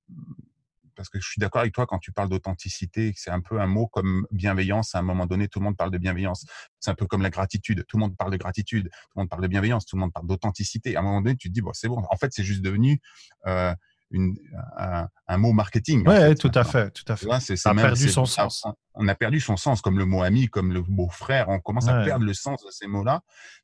[1.01, 3.65] parce que je suis d'accord avec toi quand tu parles d'authenticité, c'est un peu un
[3.65, 4.93] mot comme bienveillance.
[4.93, 6.45] À un moment donné, tout le monde parle de bienveillance.
[6.79, 7.83] C'est un peu comme la gratitude.
[7.87, 8.83] Tout le monde parle de gratitude.
[8.83, 9.87] Tout le monde parle de bienveillance.
[9.87, 10.95] Tout le monde parle d'authenticité.
[10.95, 12.03] À un moment donné, tu te dis, bon, c'est bon.
[12.07, 13.01] En fait, c'est juste devenu
[13.47, 13.73] euh,
[14.13, 16.03] un, mot marketing.
[16.05, 17.55] Oui, tout à fait, tout à fait.
[17.55, 18.65] ça a perdu son sens.
[18.93, 21.49] On a perdu son sens, comme le mot ami, comme le mot frère.
[21.49, 23.21] On commence à perdre le sens de ces mots-là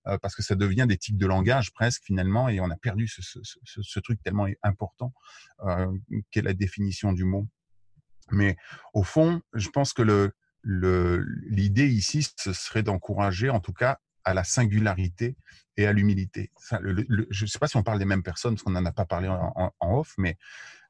[0.07, 3.07] euh, parce que ça devient des types de langage presque finalement, et on a perdu
[3.07, 5.13] ce, truc tellement important
[5.65, 5.87] euh,
[6.31, 7.47] qu'est la définition du mot.
[8.31, 8.57] Mais
[8.93, 10.33] au fond, je pense que le,
[11.49, 15.37] l'idée ici, ce serait d'encourager, en tout cas, à la singularité
[15.77, 16.51] et à l'humilité.
[16.69, 19.05] je ne sais pas si on parle des mêmes personnes, parce qu'on n'en a pas
[19.05, 20.37] parlé en, off, mais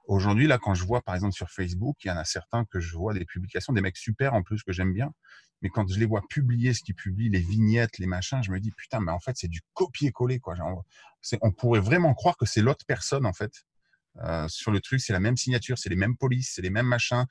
[0.07, 2.79] aujourd'hui, là, quand je vois, par exemple, sur Facebook, il y en a certains que
[2.79, 5.13] je vois des publications, des mecs super en plus, que j'aime bien,
[5.61, 8.59] mais quand je les vois publier ce qu'ils publient, les vignettes, les machins, je me
[8.59, 10.55] dis, putain, mais en fait, c'est du copier-coller, quoi.
[11.41, 13.51] on pourrait vraiment croire que c'est l'autre personne, en fait.
[14.23, 16.87] Euh, sur le truc, c'est la même signature, c'est les mêmes polices, c'est les mêmes
[16.87, 17.27] machins.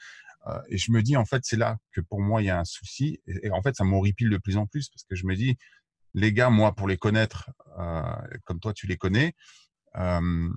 [0.46, 2.60] Euh, et je me dis, en fait, c'est là que pour moi, il y a
[2.60, 3.20] un souci.
[3.26, 5.56] Et, et en fait, ça m'horripile de plus en plus parce que je me dis,
[6.16, 8.02] les gars, moi, pour les connaître, euh,
[8.44, 9.34] comme toi, tu les connais,
[9.96, 10.50] euh,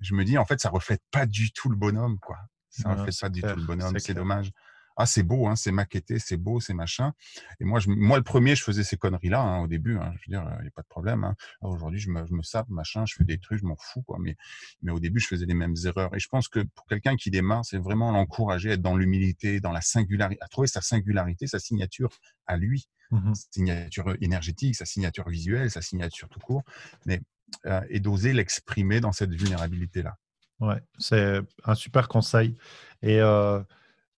[0.00, 2.36] je me dis, en fait, ça reflète pas du tout le bonhomme, quoi.
[2.68, 4.50] Ça ne reflète pas du tout le bonhomme, c'est dommage.
[4.96, 7.12] Ah, c'est beau, hein, c'est maquetté, c'est beau, c'est machin.
[7.60, 9.96] Et moi, je, moi, le premier, je faisais ces conneries-là hein, au début.
[9.96, 11.24] Hein, je veux dire, il n'y a pas de problème.
[11.24, 11.34] Hein.
[11.62, 14.18] Aujourd'hui, je me, je me sape, machin, je fais des trucs, je m'en fous, quoi.
[14.20, 14.36] Mais,
[14.82, 16.14] mais au début, je faisais les mêmes erreurs.
[16.14, 19.60] Et je pense que pour quelqu'un qui démarre, c'est vraiment l'encourager à être dans l'humilité,
[19.60, 22.10] dans la singularité, à trouver sa singularité, sa signature
[22.46, 22.88] à lui.
[23.10, 26.62] Mmh signature énergétique, sa signature visuelle, sa signature tout court,
[27.04, 27.20] mais
[27.66, 30.16] euh, et d'oser l'exprimer dans cette vulnérabilité-là.
[30.60, 32.56] Ouais, c'est un super conseil.
[33.02, 33.62] Et euh,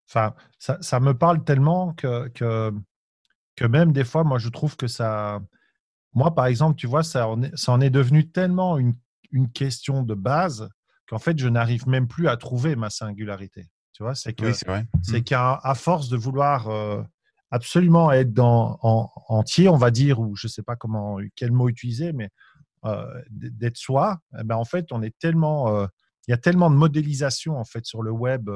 [0.09, 2.73] enfin, ça, ça, me parle tellement que, que,
[3.57, 5.41] que, même des fois, moi, je trouve que ça.
[6.15, 8.95] Moi, par exemple, tu vois, ça en est, ça en est devenu tellement une,
[9.33, 10.69] une question de base
[11.09, 13.69] qu'en fait, je n'arrive même plus à trouver ma singularité.
[13.93, 15.25] Tu vois, c'est que c'est mmh.
[15.25, 17.03] qu'à force de vouloir euh,
[17.51, 21.53] absolument être dans, en, entier, on va dire, ou je ne sais pas comment, quel
[21.53, 22.29] mot utiliser, mais
[22.85, 25.87] euh, d'être soi, eh ben, en fait, on est tellement, euh,
[26.29, 28.51] il y a tellement de modélisation en fait sur le web,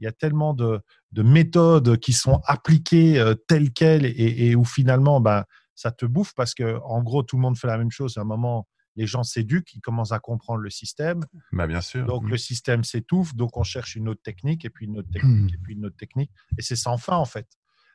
[0.00, 0.80] il y a tellement de,
[1.12, 6.32] de, méthodes qui sont appliquées telles quelles et, et, où finalement, ben, ça te bouffe
[6.34, 8.16] parce que en gros, tout le monde fait la même chose.
[8.16, 11.24] À un moment, les gens s'éduquent, ils commencent à comprendre le système.
[11.52, 12.06] Bah, bien sûr.
[12.06, 12.28] Donc Mm.
[12.28, 15.58] le système s'étouffe, donc on cherche une autre technique, et puis une autre technique, et
[15.58, 16.30] puis une autre technique.
[16.58, 17.46] Et c'est sans fin, en fait.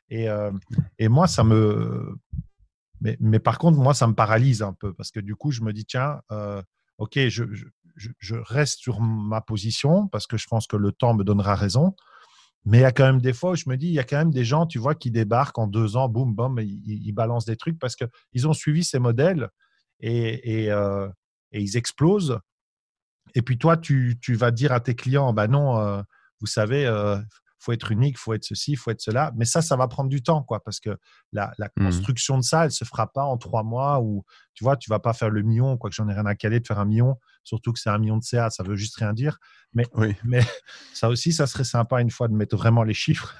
[0.08, 0.52] Et, euh,
[0.98, 2.16] et moi, ça me.
[3.00, 5.62] Mais, mais par contre, moi, ça me paralyse un peu, parce que du coup, je
[5.62, 6.62] me dis, tiens, euh,
[6.98, 10.92] OK, je, je, je- je reste sur ma position, parce que je pense que le
[10.92, 11.94] temps me donnera raison.
[12.64, 14.04] Mais il y a quand même des fois où je me dis, il y a
[14.04, 17.12] quand même des gens, tu vois, qui débarquent en deux ans, boum, boum, ils, ils
[17.12, 19.48] balancent des trucs parce qu'ils ont suivi ces modèles
[20.00, 21.08] et, et, euh,
[21.52, 22.38] et ils explosent.
[23.34, 26.02] Et puis toi, tu, tu vas dire à tes clients, bah non, euh,
[26.40, 27.18] vous savez, euh,
[27.58, 29.32] faut être unique, faut être ceci, faut être cela.
[29.36, 30.96] Mais ça, ça va prendre du temps, quoi, parce que
[31.32, 31.84] la, la Mhm.
[31.86, 34.24] construction de ça, elle se fera pas en trois mois ou
[34.54, 36.60] tu vois, tu vas pas faire le million, quoi que j'en ai rien à caler
[36.60, 39.12] de faire un million, surtout que c'est un million de CA, ça veut juste rien
[39.12, 39.38] dire.
[39.94, 40.40] Oui, Mais
[40.94, 43.34] ça aussi, ça serait sympa une fois de mettre vraiment les chiffres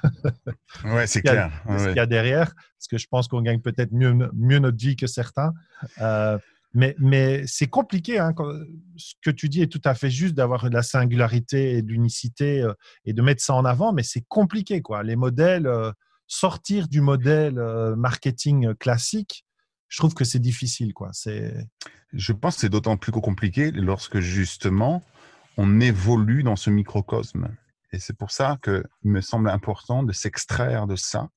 [0.85, 1.63] ouais, c'est a- clair.
[1.67, 4.13] de Ouais, ce qu'il y a derrière, parce que je pense qu'on gagne peut-être mieux,
[4.33, 5.53] mieux notre vie que certains.
[6.01, 6.37] Euh,
[6.75, 8.17] mais mais c'est compliqué.
[8.17, 8.51] Hein, quand-
[8.97, 12.61] ce que tu dis est tout à fait juste d'avoir de la singularité et d'unicité
[12.61, 12.73] euh,
[13.05, 14.81] et de mettre ça en avant, mais c'est compliqué.
[14.81, 15.03] Quoi.
[15.03, 15.91] Les modèles, euh,
[16.25, 17.59] sortir du modèle
[17.95, 19.45] marketing classique,
[19.87, 20.93] je trouve que c'est difficile.
[20.93, 21.09] Quoi.
[21.11, 21.53] C'est,
[22.13, 25.03] Je pense que c'est d'autant plus compliqué lorsque justement
[25.57, 27.49] on évolue dans ce microcosme.
[27.91, 31.29] Et c'est pour ça qu'il me semble important de s'extraire de ça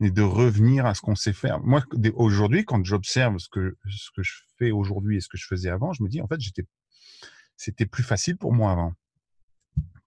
[0.00, 1.60] et de revenir à ce qu'on sait faire.
[1.60, 1.82] Moi,
[2.14, 5.70] aujourd'hui, quand j'observe ce que, ce que je fais aujourd'hui et ce que je faisais
[5.70, 6.66] avant, je me dis, en fait, j'étais,
[7.56, 8.92] c'était plus facile pour moi avant.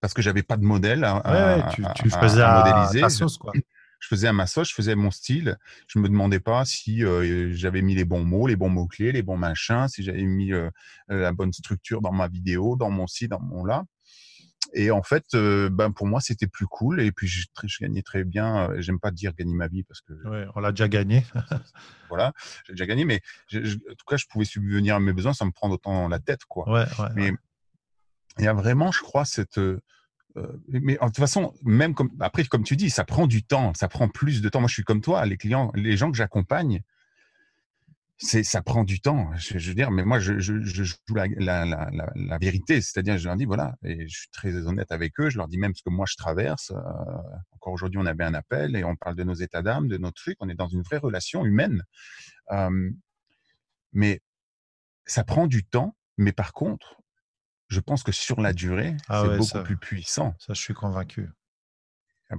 [0.01, 2.63] Parce que j'avais pas de modèle à, ouais, à- tu, à- tu à- faisais à
[2.63, 3.09] modéliser.
[3.09, 3.37] sauce.
[3.37, 3.51] Quoi.
[3.99, 5.57] Je faisais ma sauce, je faisais mon style.
[5.87, 9.21] Je me demandais pas si euh, j'avais mis les bons mots, les bons mots-clés, les
[9.21, 10.69] bons machins, si j'avais mis euh,
[11.09, 13.83] la bonne structure dans ma vidéo, dans mon site, dans mon là.
[14.73, 17.01] Et en fait, euh, ben pour moi, c'était plus cool.
[17.01, 18.69] Et puis, je, je gagnais très bien.
[18.77, 21.25] J'aime pas dire gagner ma vie parce que Ouais, on l'a déjà gagné.
[22.09, 22.33] voilà,
[22.67, 23.03] j'ai déjà gagné.
[23.03, 25.73] Mais je- je- en tout cas, je pouvais subvenir à mes besoins sans me prendre
[25.73, 26.69] autant la tête, quoi.
[26.69, 27.31] Ouais, ouais, Mais
[28.37, 29.59] il y a vraiment, je crois, cette.
[30.39, 33.87] Euh, mais de toute façon, même après, comme tu dis, ça prend du temps, ça
[33.87, 34.59] prend plus de temps.
[34.59, 36.81] Moi, je suis comme toi, les clients, les gens que j'accompagne,
[38.17, 39.31] c'est ça prend du temps.
[39.37, 40.59] Je, veux dire, mais moi, je, joue
[41.15, 45.29] la vérité, c'est-à-dire, je leur dis voilà, et je suis très honnête avec eux.
[45.29, 46.71] Je leur dis même ce que moi je traverse.
[46.71, 46.75] Euh,
[47.51, 50.11] encore aujourd'hui, on avait un appel et on parle de nos états d'âme, de nos
[50.11, 50.37] trucs.
[50.41, 51.83] On est dans une vraie relation humaine,
[52.51, 52.91] euh,
[53.93, 54.21] mais
[55.05, 55.95] ça prend du temps.
[56.17, 56.98] Mais par contre,
[57.69, 60.35] je pense que sur la durée, Ah c'est ouais, beaucoup ça- plus puissant.
[60.39, 61.29] Ça, je suis convaincu.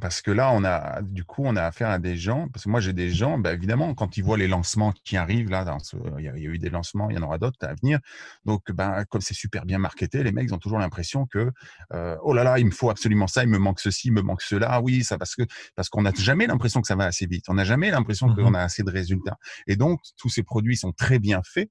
[0.00, 2.46] Parce que là, on a, du coup, on a affaire à des gens.
[2.52, 5.50] Parce que moi, j'ai des gens, bah, évidemment, quand ils voient les lancements qui arrivent,
[5.50, 7.22] là, dans ce- il, y a, il y a eu des lancements, il y en
[7.22, 7.98] aura d'autres à venir.
[8.44, 11.50] Donc, ben, comme c'est super bien marketé, les mecs, ils ont toujours l'impression que,
[11.92, 14.22] euh, oh là là, il me faut absolument ça, il me manque ceci, il me
[14.22, 14.68] manque cela.
[14.70, 15.42] Ah oui, ça, parce que,
[15.74, 17.46] parce qu'on n'a jamais l'impression que ça va assez vite.
[17.48, 18.36] On n'a jamais l'impression Mhm.
[18.36, 19.38] qu'on a assez de résultats.
[19.66, 21.68] Et donc, tous ces produits sont très bien faits.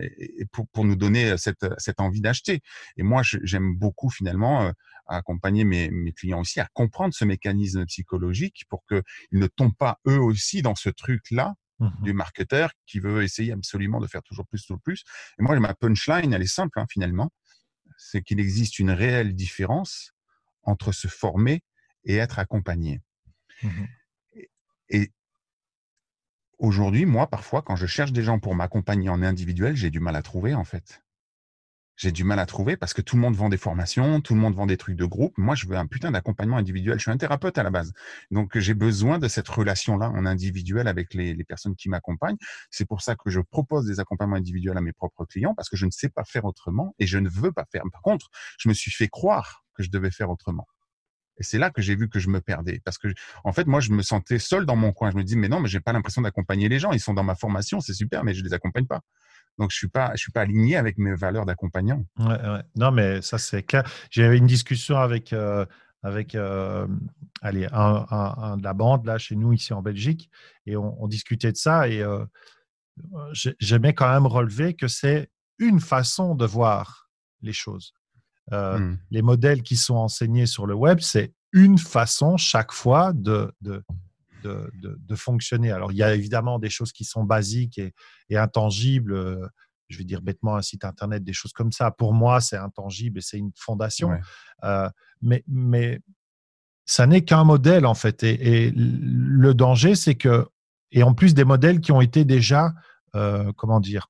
[0.00, 2.60] Et pour, pour nous donner cette, cette envie d'acheter.
[2.96, 4.72] Et moi, j'aime beaucoup finalement euh,
[5.06, 9.98] accompagner mes, mes clients aussi à comprendre ce mécanisme psychologique pour qu'ils ne tombent pas
[10.06, 12.02] eux aussi dans ce truc-là Mhm.
[12.02, 15.04] du marketeur qui veut essayer absolument de faire toujours plus, toujours plus.
[15.38, 17.30] Et moi, ma punchline, elle est simple hein, finalement,
[17.96, 20.12] c'est qu'il existe une réelle différence
[20.62, 21.62] entre se former
[22.04, 23.00] et être accompagné.
[23.62, 23.88] Mhm.
[24.90, 25.12] Et
[26.64, 30.16] aujourd'hui, moi, parfois, quand je cherche des gens pour m'accompagner en individuel, j'ai du mal
[30.16, 31.02] à trouver, en fait.
[31.96, 34.40] J'ai du mal à trouver parce que tout le monde vend des formations, tout le
[34.40, 35.38] monde vend des trucs de groupe.
[35.38, 36.98] Moi, je veux un putain d'accompagnement individuel.
[36.98, 37.92] Je suis un thérapeute à la base.
[38.32, 42.36] Donc, j'ai besoin de cette relation-là en individuel avec les, personnes qui m'accompagnent.
[42.70, 45.76] C'est pour ça que je propose des accompagnements individuels à mes propres clients parce que
[45.76, 47.82] je ne sais pas faire autrement et je ne veux pas faire.
[47.92, 50.66] Par contre, je me suis fait croire que je devais faire autrement.
[51.38, 52.80] Et c'est là que j'ai vu que je me perdais.
[52.84, 53.08] Parce que,
[53.42, 55.10] en fait, moi, je me sentais seul dans mon coin.
[55.10, 56.92] Je me dis, mais non, mais j'ai pas l'impression d'accompagner les gens.
[56.92, 59.00] Ils sont dans ma formation, c'est super, mais je les accompagne pas.
[59.58, 62.04] Donc, je suis suis pas aligné avec mes valeurs d'accompagnant.
[62.18, 62.62] Ouais, ouais.
[62.76, 63.84] Non, mais ça, c'est clair.
[64.10, 65.64] J'avais une discussion avec, euh,
[66.02, 66.86] avec euh,
[67.40, 70.30] allez, un, un- de la bande, là, chez nous, ici en Belgique,
[70.66, 71.88] et on, discutait de ça.
[71.88, 72.24] Et euh,
[73.32, 77.08] j'ai- j'aimais quand même relever que c'est une façon de voir
[77.42, 77.94] les choses.
[78.52, 78.98] Euh, Hmm.
[79.10, 83.82] Les modèles qui sont enseignés sur le web, c'est une façon chaque fois de, de,
[84.44, 85.70] de, fonctionner.
[85.70, 87.94] Alors, il y a évidemment des choses qui sont basiques et,
[88.28, 89.14] et intangibles.
[89.14, 89.48] euh,
[89.88, 91.90] Je vais dire bêtement un site internet, des choses comme ça.
[91.90, 94.10] Pour moi, c'est intangible et c'est une fondation.
[94.10, 94.20] Ouais.
[94.64, 94.90] Euh,
[95.22, 96.00] mais, mais
[96.84, 98.22] ça n'est qu'un modèle, en fait.
[98.24, 100.46] Et, et le danger, c'est que,
[100.90, 102.74] et en plus des modèles qui ont été déjà,
[103.14, 104.08] euh, comment dire,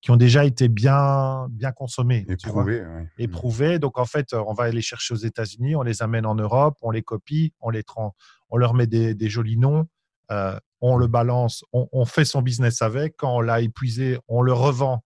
[0.00, 2.26] qui ont déjà été bien, bien consommés.
[2.38, 2.80] tu vois Éprouvé.
[2.80, 3.08] ouais.
[3.18, 3.78] éprouvés.
[3.78, 6.90] Donc, en fait, on va les chercher aux États-Unis, on les amène en Europe, on
[6.90, 8.12] les copie, on, les tran-
[8.50, 9.86] on leur met des, des jolis noms,
[10.30, 13.16] euh, on le balance, on, on fait son business avec.
[13.16, 15.02] Quand on l'a épuisé, on le revend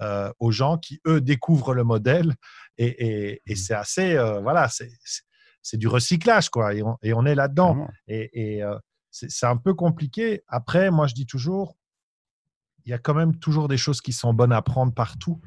[0.00, 2.34] euh, aux gens qui, eux, découvrent le modèle.
[2.78, 3.54] Et, mmh.
[3.54, 4.68] c'est assez, euh, voilà,
[5.62, 6.72] c'est du recyclage, quoi.
[6.74, 7.86] Et on, est là-dedans.
[8.06, 8.78] Et, euh,
[9.10, 10.42] c'est un peu compliqué.
[10.48, 11.76] Après, moi, je dis toujours,
[12.90, 15.40] il y a quand même toujours des choses qui sont bonnes à prendre partout.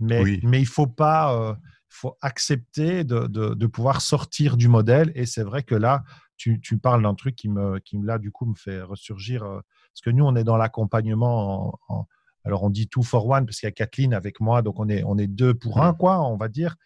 [0.00, 1.56] Mais, mais il faut pas,
[1.88, 5.12] faut accepter de, de, pouvoir sortir du modèle.
[5.14, 6.04] Et c'est vrai que là,
[6.36, 9.40] tu, tu parles d'un truc qui me, qui là, du coup, me fait ressurgir.
[9.40, 12.06] parce que nous, on est dans l'accompagnement en
[12.46, 14.88] alors on dit two for one parce qu'il y a Kathleen avec moi, donc on
[14.88, 16.76] est, on est deux pour un, quoi, on va dire.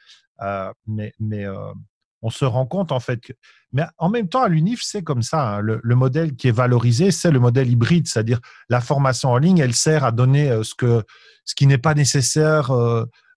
[0.40, 1.72] Euh, mais mais euh,
[2.22, 3.32] on se rend compte en fait que.
[3.72, 5.56] Mais en même temps, à l'UNIF, c'est comme ça.
[5.56, 5.60] Hein.
[5.60, 9.74] le, modèle qui est valorisé, c'est le modèle hybride, c'est-à-dire la formation en ligne, elle
[9.74, 11.04] sert à donner euh, ce, que,
[11.44, 12.72] ce qui n'est pas nécessaire.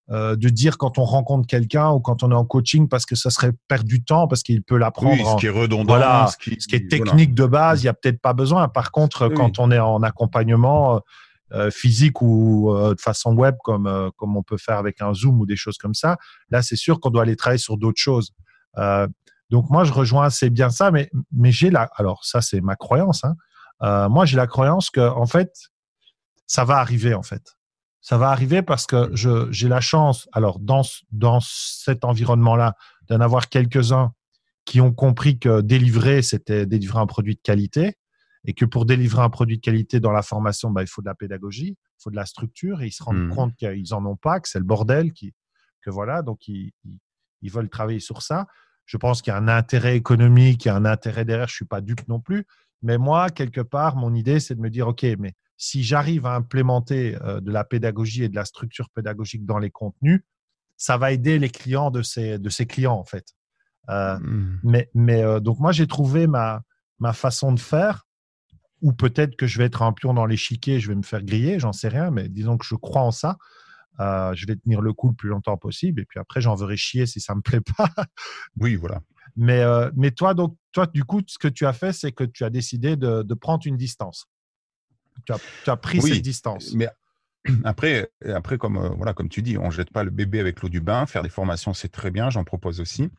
[0.10, 3.30] de dire quand on rencontre quelqu'un ou quand on est en coaching parce que ça
[3.30, 5.14] serait perdre du temps parce qu'il peut l'apprendre.
[5.14, 7.94] Oui, ce qui est redondant, voilà, ce, qui, est technique de base, il n'y a
[7.94, 8.68] peut-être pas besoin.
[8.68, 11.02] Par contre, quand on est en accompagnement,
[11.54, 15.14] euh, physique ou euh, de façon web comme, euh, comme on peut faire avec un
[15.14, 16.18] Zoom ou des choses comme ça.
[16.50, 18.32] Là, c'est sûr qu'on doit aller travailler sur d'autres choses.
[19.50, 21.90] Donc moi, je rejoins assez bien ça, mais, mais j'ai la...
[21.96, 23.24] Alors ça, c'est ma croyance.
[23.24, 24.10] Hein.
[24.10, 25.52] moi, j'ai la croyance que en fait,
[26.48, 27.56] ça va arriver en fait.
[28.02, 30.82] Ça va arriver parce que j'ai la chance, alors dans,
[31.12, 32.76] dans cet environnement-là,
[33.08, 34.14] d'en avoir quelques-uns
[34.66, 37.98] qui ont compris que délivrer, c'était délivrer un produit de qualité
[38.46, 41.08] et que pour délivrer un produit de qualité dans la formation, bah, il faut de
[41.08, 43.36] la pédagogie, il faut de la structure, et ils se rendent mmh.
[43.36, 45.34] compte qu'ils en ont pas, que c'est le bordel, qui,
[45.82, 47.00] que voilà, donc ils, ils,
[47.52, 48.48] veulent travailler sur ça.
[48.86, 51.56] Je pense qu'il y a un intérêt économique, il y a un intérêt derrière, je
[51.56, 52.46] suis pas dupe non plus,
[52.82, 56.36] mais moi, quelque part, mon idée, c'est de me dire, OK, mais si j'arrive à
[56.36, 60.22] implémenter euh, de la pédagogie et de la structure pédagogique dans les contenus,
[60.76, 63.28] ça va aider les clients de ces, de ces clients, en fait.
[63.90, 64.60] Euh, mmh.
[64.64, 66.64] Mais, mais euh, donc, moi, j'ai trouvé ma,
[67.00, 68.06] ma façon de faire
[68.82, 71.58] ou peut-être que je vais être un pion dans l'échiquier, je vais me faire griller,
[71.58, 73.38] j'en sais rien, mais disons que je crois en ça.
[74.00, 76.78] Euh, je vais tenir le coup le plus longtemps possible et puis après j'en verrai
[76.78, 77.90] chier si ça me plaît pas.
[78.60, 79.02] oui, voilà.
[79.36, 82.24] Mais, euh, mais toi, donc, toi, du coup, ce que tu as fait, c'est que
[82.24, 84.28] tu as décidé de, de prendre une distance.
[85.26, 86.74] Tu as, tu as pris cette distance.
[86.74, 86.88] Mais
[87.64, 90.62] après, après comme, euh, voilà, comme tu dis, on ne jette pas le bébé avec
[90.62, 91.06] l'eau du bain.
[91.06, 93.10] Faire des formations, c'est très bien, j'en propose aussi.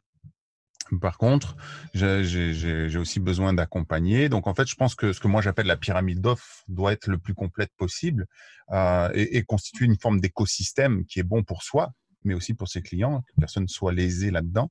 [1.00, 1.56] Par contre,
[1.94, 4.28] j'ai aussi besoin d'accompagner.
[4.28, 7.06] Donc, en fait, je pense que ce que moi j'appelle la pyramide d'offres doit être
[7.06, 8.26] le plus complète possible
[8.72, 11.92] euh, et, constituer une forme d'écosystème qui est bon pour soi,
[12.24, 14.70] mais aussi pour ses clients, que personne ne soit lésé là-dedans.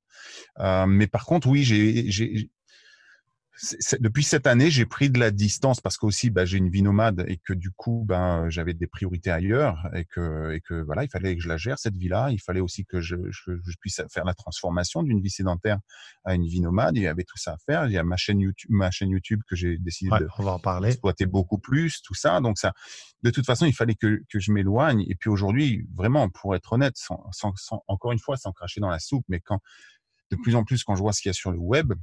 [0.59, 2.49] Euh, mais par contre, oui, j'ai
[3.99, 7.23] depuis cette année, j'ai pris de la distance parce qu'aussi, bah, j'ai une vie nomade
[7.27, 11.09] et que du coup, ben, j'avais des priorités ailleurs et que, et que voilà, il
[11.09, 12.31] fallait que je la gère cette vie-là.
[12.31, 15.77] Il fallait aussi que je, je, puisse faire la transformation d'une vie sédentaire
[16.23, 16.97] à une vie nomade.
[16.97, 17.85] Il y avait tout ça à faire.
[17.85, 20.53] Il y a ma chaîne YouTube, ma chaîne YouTube que j'ai décidé de on va
[20.53, 20.89] en parler.
[20.89, 22.41] exploiter beaucoup plus, tout ça.
[22.41, 22.73] Donc ça,
[23.21, 25.05] de toute façon, il fallait que, que je m'éloigne.
[25.07, 28.81] Et puis aujourd'hui, vraiment, pour être honnête, sans, sans, sans, encore une fois, sans cracher
[28.81, 29.59] dans la soupe, mais quand
[30.31, 31.93] de plus en plus, quand je vois ce qu'il y a sur le web,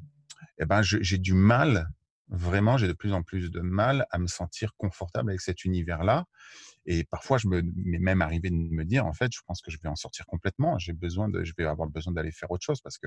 [0.59, 1.88] eh ben, j'ai du mal,
[2.29, 6.26] vraiment, j'ai de plus en plus de mal à me sentir confortable avec cet univers-là.
[6.87, 9.70] Et parfois, je me m'est même arrivé de me dire, en fait, je pense que
[9.70, 10.79] je vais en sortir complètement.
[10.79, 13.07] J'ai besoin de, je vais avoir besoin d'aller faire autre chose parce que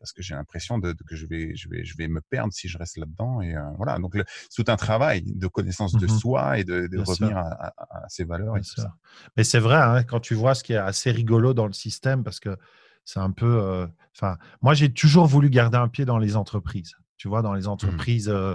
[0.00, 2.68] parce que j'ai l'impression de, que je vais, je vais, je vais me perdre si
[2.68, 3.40] je reste là-dedans.
[3.40, 3.98] Et euh, voilà.
[3.98, 4.16] Donc,
[4.50, 7.72] c'est tout un travail de connaissance de mmh soi et de, revenir à,
[8.08, 8.56] ses valeurs.
[8.56, 8.94] et tout ça.
[9.36, 12.24] Mais c'est vrai, hein, quand tu vois ce qui est assez rigolo dans le système,
[12.24, 12.56] parce que
[13.08, 13.62] c'est un peu.
[13.62, 16.92] Euh, enfin, moi, j'ai toujours voulu garder un pied dans les entreprises.
[17.16, 17.68] Tu vois, dans les mmh.
[17.68, 18.54] entreprises euh,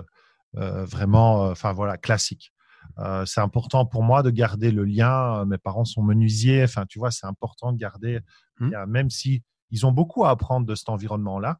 [0.57, 2.53] euh, vraiment, enfin voilà, classiques.
[3.25, 5.43] c'est important pour moi de garder le lien.
[5.45, 6.63] Mes parents sont menuisiers.
[6.63, 8.19] Enfin, tu vois, c'est important de garder,
[8.59, 8.85] mmh.
[8.85, 11.59] même si ils ont beaucoup à apprendre de cet environnement-là.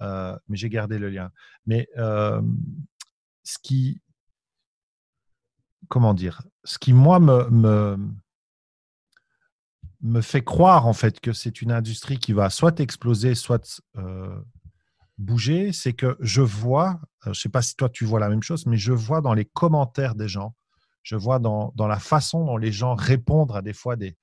[0.00, 1.30] mais j'ai gardé le lien.
[1.64, 1.88] Mais
[3.44, 4.00] ce qui,
[5.86, 7.96] comment dire, ce qui moi me, me
[10.02, 14.36] me fait croire en fait que c'est une industrie qui va soit exploser, soit euh,
[15.16, 18.28] bouger, c'est que je vois, euh, je ne sais pas si toi tu vois la
[18.28, 20.54] même chose, mais je vois dans les commentaires des gens,
[21.02, 24.16] je vois dans, dans la façon dont les gens répondent à des fois des,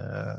[0.00, 0.34] euh,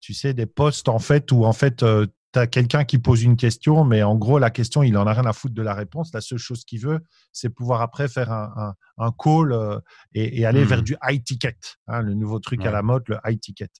[0.00, 1.84] tu sais, des posts en fait où en fait
[2.32, 5.12] tu as quelqu'un qui pose une question, mais en gros, la question, il en a
[5.12, 6.12] rien à foutre de la réponse.
[6.12, 7.00] La seule chose qu'il veut,
[7.32, 9.80] c'est pouvoir après faire un, un, call
[10.12, 10.82] et, aller vers mmh.
[10.82, 13.70] du high ticket, hein, le nouveau truc à la mode, le high ticket.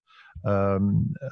[0.46, 0.78] Euh,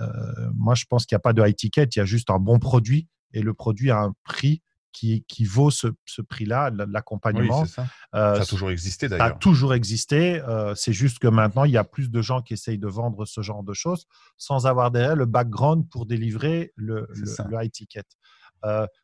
[0.00, 2.30] euh, moi, je pense qu'il n'y a pas de high ticket, il y a juste
[2.30, 6.70] un bon produit et le produit a un prix qui, qui, vaut ce, ce prix-là,
[6.88, 7.62] l'accompagnement.
[7.62, 7.86] Oui, ça.
[8.14, 8.42] Euh, ça.
[8.42, 9.26] a toujours existé d'ailleurs.
[9.26, 10.42] Ça a toujours existé.
[10.74, 13.42] c'est juste que maintenant, il y a plus de gens qui essayent de vendre ce
[13.42, 14.06] genre de choses
[14.38, 18.04] sans avoir derrière le background pour délivrer le, le, high ticket.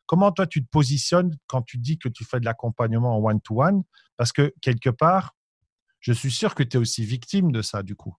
[0.07, 3.83] comment toi, tu te positionnes quand tu dis que tu fais de l'accompagnement en one-to-one?
[4.17, 5.35] Parce que quelque part,
[6.03, 8.15] je suis sûr que tu es aussi victime de ça, du coup.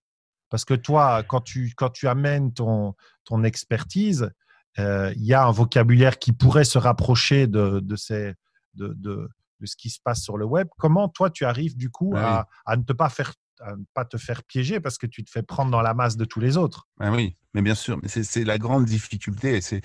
[0.50, 4.30] Parce que toi, quand tu, quand tu amènes ton, ton expertise,
[4.78, 8.34] euh, il y a un vocabulaire qui pourrait se rapprocher de, de, ces,
[8.74, 9.28] de, de,
[9.60, 10.68] de, ce qui se passe sur le web.
[10.78, 14.04] Comment toi, tu arrives du coup à, à, ne te pas faire à ne pas
[14.04, 16.56] te faire piéger parce que tu te fais prendre dans la masse de tous les
[16.56, 16.88] autres?
[16.98, 19.80] Ah oui, mais bien sûr, c'est la grande difficulté, c'est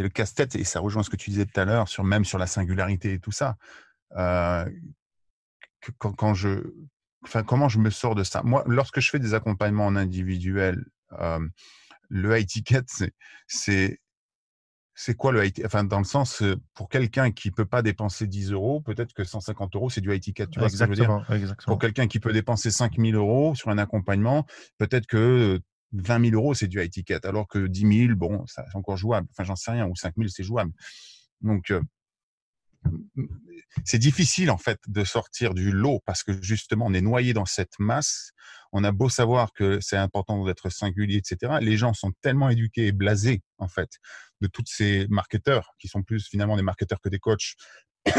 [0.00, 2.38] le casse-tête et ça rejoint ce que tu disais tout à l'heure sur même sur
[2.38, 3.56] la singularité et tout ça.
[4.16, 4.68] Euh,
[5.98, 6.74] quand, quand, je,
[7.26, 8.42] enfin, comment je me sors de ça?
[8.44, 10.84] Moi, lorsque je fais des accompagnements en individuel,
[11.20, 11.40] euh,
[12.08, 12.84] le high ticket,
[13.46, 14.00] c'est
[14.98, 16.42] c'est quoi le high ticket Enfin, dans le sens,
[16.74, 20.20] pour quelqu'un qui peut pas dépenser 10 euros, peut-être que 150 euros, c'est du high
[20.20, 20.46] ticket.
[20.46, 21.26] Tu vois ce que je veux dire?
[21.30, 21.74] Exactement.
[21.74, 24.46] Pour quelqu'un qui peut dépenser 5000 euros sur un accompagnement,
[24.78, 25.60] peut-être que
[25.92, 27.26] 20 000 euros, c'est du high ticket.
[27.26, 29.28] Alors que 10 000, bon, c'est encore jouable.
[29.32, 29.86] Enfin, j'en sais rien.
[29.86, 30.72] Ou 5 000, c'est jouable.
[31.42, 31.72] Donc,
[33.84, 37.44] c'est difficile en fait de sortir du lot parce que justement on est noyé dans
[37.44, 38.32] cette masse.
[38.72, 41.54] On a beau savoir que c'est important d'être singulier, etc.
[41.60, 43.90] Les gens sont tellement éduqués et blasés en fait
[44.40, 47.54] de tous ces marketeurs qui sont plus finalement des marketeurs que des coachs.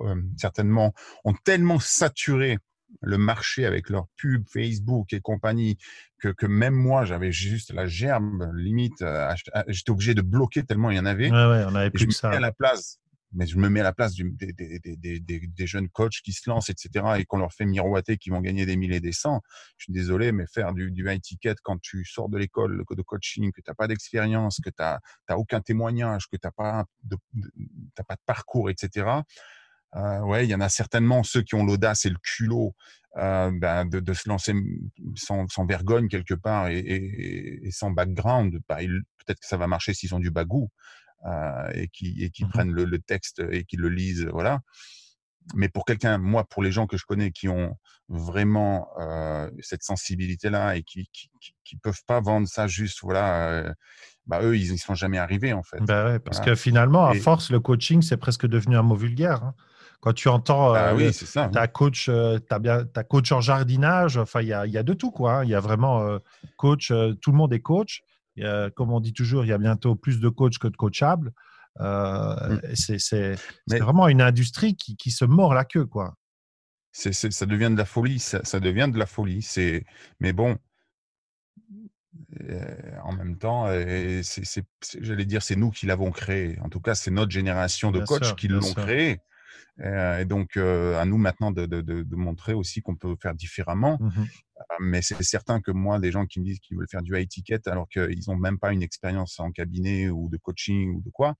[0.00, 0.92] Euh, certainement
[1.24, 2.58] ont tellement saturé
[3.02, 5.76] le marché avec leurs pubs, Facebook et compagnie,
[6.18, 9.04] que, que même moi, j'avais juste la gerbe, limite,
[9.68, 11.30] j'étais obligé de bloquer tellement il y en avait.
[11.30, 12.30] Ouais, ouais, on avait plus que ça.
[12.30, 12.98] à la place
[13.32, 17.24] mais je me mets à la place des, jeunes coachs qui se lancent, etc., et
[17.24, 19.42] qu'on leur fait miroiter qu'ils vont gagner des milliers et des cents.
[19.76, 23.02] Je suis désolé, mais faire du, du high ticket quand tu sors de l'école de
[23.02, 26.84] coaching, que tu n'as pas d'expérience, que tu n'as aucun témoignage, que tu n'as pas,
[27.04, 27.16] de,
[28.26, 29.06] parcours, etc.,
[29.96, 32.74] euh, ouais, il y en a certainement ceux qui ont l'audace et le culot
[33.16, 34.52] euh, ben, de, se lancer
[35.14, 38.60] sans, vergogne quelque part et sans background.
[38.68, 40.70] Bah, Peut-être que ça va marcher s'ils ont du bagou.
[41.26, 44.60] Euh, et qui, et qui mmh prennent le, le, texte et qui le lisent, voilà.
[45.54, 47.76] Mais pour quelqu'un, moi, pour les gens que je connais qui ont
[48.08, 51.28] vraiment euh, cette sensibilité-là et qui, qui,
[51.64, 53.72] qui, peuvent pas vendre ça juste, voilà, euh,
[54.26, 55.80] bah eux, ils n'y sont jamais arrivés en fait.
[55.80, 59.42] Bah ouais, parce que finalement, à force, le coaching, c'est presque devenu un mot vulgaire.
[59.42, 59.54] Hein.
[60.00, 64.42] Quand tu entends ah, oui, ça, ta coach, as bien, ta coach en jardinage, enfin,
[64.42, 65.38] il y a, y a, de tout quoi.
[65.38, 65.44] Hein.
[65.44, 66.20] Il y a vraiment
[66.56, 68.04] coach, tout le monde est coach
[68.74, 71.32] comme on dit toujours, il y a bientôt plus de coachs que de coachables.
[71.80, 72.96] Euh, mm.
[72.98, 76.14] C'est vraiment une industrie qui, qui, se mord la queue, quoi.
[76.92, 79.46] ça devient de la folie, ça, ça devient de la folie.
[80.20, 80.58] Mais bon,
[82.42, 84.22] euh, en même temps, euh,
[85.00, 86.58] j'allais dire, c'est nous qui l'avons créé.
[86.60, 89.20] En tout cas, c'est notre génération de coachs qui l'ont créé.
[89.82, 93.98] Et donc, à nous maintenant de, de, de, montrer aussi qu'on peut faire différemment.
[94.00, 94.24] Mmh
[94.80, 97.28] mais c'est certain que moi, des gens qui me disent qu'ils veulent faire du high
[97.28, 101.10] ticket alors qu'ils n'ont même pas une expérience en cabinet ou de coaching ou de
[101.10, 101.36] quoi,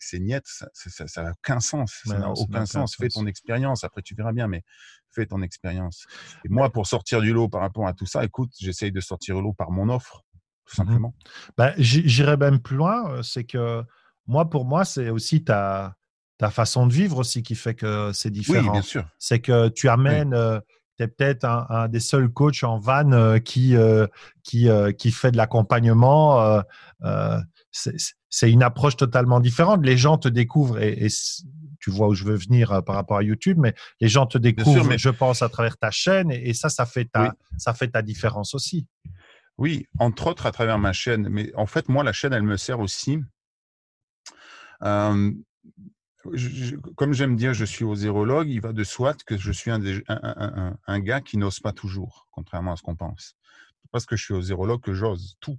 [0.00, 2.02] c'est niet, ça n'a aucun sens.
[2.04, 2.96] ça n'a aucun sens.
[2.96, 3.84] Fais ton expérience.
[3.84, 4.62] Après, tu verras bien, mais
[5.10, 6.06] fais ton expérience.
[6.44, 9.36] Et moi, pour sortir du lot par rapport à tout ça, écoute, j'essaye de sortir
[9.36, 10.24] du lot par mon offre,
[10.64, 11.14] tout mmh simplement.
[11.56, 13.22] Bah, J'irai même plus loin.
[13.22, 13.82] C'est que
[14.26, 15.96] moi, pour moi, c'est aussi ta,
[16.38, 18.66] ta façon de vivre aussi qui fait que c'est différent.
[18.66, 19.04] Oui, bien sûr.
[19.18, 20.34] C'est que tu amènes
[20.96, 24.06] tu es peut-être un, des seuls coachs en van euh, qui, euh,
[24.42, 26.62] qui, euh, qui fait de l'accompagnement.
[27.72, 29.84] c'est une approche totalement différente.
[29.84, 31.08] Les gens te découvrent et,
[31.78, 34.84] tu vois où je veux venir par rapport à YouTube, mais les gens te découvrent,
[34.84, 34.98] mais...
[34.98, 38.54] je pense, à travers ta chaîne et, ça, ça fait ta, ça fait ta différence
[38.54, 38.86] aussi.
[39.58, 41.28] Oui, entre autres à travers ma chaîne.
[41.28, 43.20] Mais en fait, moi, la chaîne, elle me sert aussi
[46.96, 49.80] comme j'aime dire, je suis aux zérologue, il va de soi que je suis un,
[50.08, 53.36] un, un, gars qui n'ose pas toujours, contrairement à ce qu'on pense.
[53.92, 55.58] Parce que je suis aux zérologue que j'ose tout.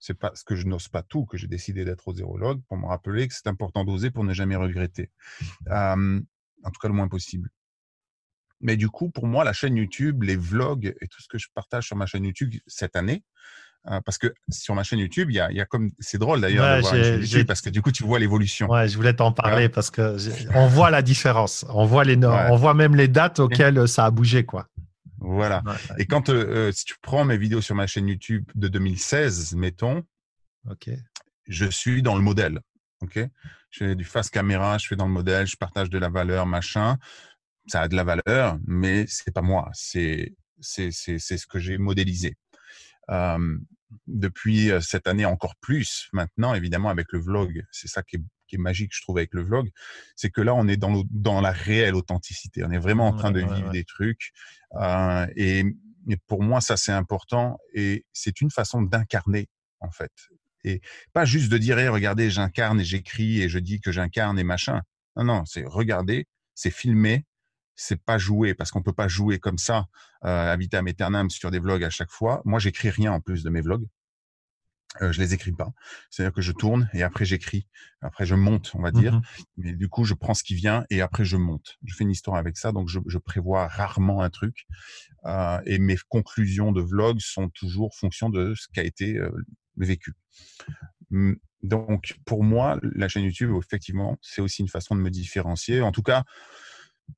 [0.00, 2.86] C'est parce que je n'ose pas tout que j'ai décidé d'être aux zérologue pour me
[2.86, 5.10] rappeler que c'est important d'oser pour ne jamais regretter.
[5.68, 6.20] Euh,
[6.64, 7.50] en tout cas, le moins possible.
[8.60, 11.48] Mais du coup, pour moi, la chaîne YouTube, les vlogs et tout ce que je
[11.54, 13.24] partage sur ma chaîne YouTube cette année,
[14.04, 16.76] parce que sur ma chaîne YouTube, il y a, y a comme c'est drôle d'ailleurs
[16.76, 18.68] de voir YouTube parce que du coup tu vois l'évolution.
[18.68, 20.16] Ouais, je voulais t'en parler parce que
[20.54, 24.10] on voit la différence, on voit les on voit même les dates auxquelles ça a
[24.10, 24.68] bougé quoi.
[25.20, 25.62] Voilà.
[25.98, 29.56] Et quand euh, euh, si tu prends mes vidéos sur ma chaîne YouTube de 2016,
[29.56, 30.04] mettons,
[30.70, 30.90] ok,
[31.48, 32.60] je suis dans le modèle,
[33.00, 33.18] ok?
[33.70, 36.46] Je fais du face caméra, je fais dans le modèle, je partage de la valeur,
[36.46, 36.96] machin.
[37.66, 41.78] Ça a de la valeur, mais c'est pas moi, c'est c'est c'est ce que j'ai
[41.78, 42.36] modélisé
[44.06, 47.62] depuis cette année encore plus maintenant, évidemment, avec le vlog.
[47.70, 49.70] C'est ça qui est, qui est, magique, je trouve, avec le vlog.
[50.16, 52.64] C'est que là, on est dans, le, dans la réelle authenticité.
[52.64, 54.32] On est vraiment en train de vivre des trucs.
[54.74, 55.64] Euh, et,
[56.08, 57.58] et, pour moi, ça, c'est important.
[57.74, 59.48] Et c'est une façon d'incarner,
[59.80, 60.12] en fait.
[60.64, 60.80] Et
[61.12, 64.44] pas juste de dire, hey, regardez, j'incarne et j'écris et je dis que j'incarne et
[64.44, 64.82] machin.
[65.16, 67.24] Non, non, c'est regarder, c'est filmer,
[67.78, 69.86] c'est pas jouer parce qu'on peut pas jouer comme ça
[70.24, 72.42] euh, à vitam aeternam sur des vlogs à chaque fois.
[72.44, 73.86] Moi, j'écris rien en plus de mes vlogs.
[75.02, 75.70] Euh, je les écris pas.
[76.10, 77.66] C'est-à-dire que je tourne et après j'écris.
[78.00, 79.14] Après je monte, on va dire.
[79.14, 79.22] Mhm.
[79.58, 81.76] Mais du coup, je prends ce qui vient et après je monte.
[81.84, 84.66] Je fais une histoire avec ça, donc je, je prévois rarement un truc.
[85.26, 89.30] Euh, et mes conclusions de vlog sont toujours fonction de ce qui a été euh,
[89.76, 90.14] vécu.
[91.12, 95.80] Hum, Donc pour moi, la chaîne YouTube, effectivement, c'est aussi une façon de me différencier.
[95.82, 96.24] En tout cas,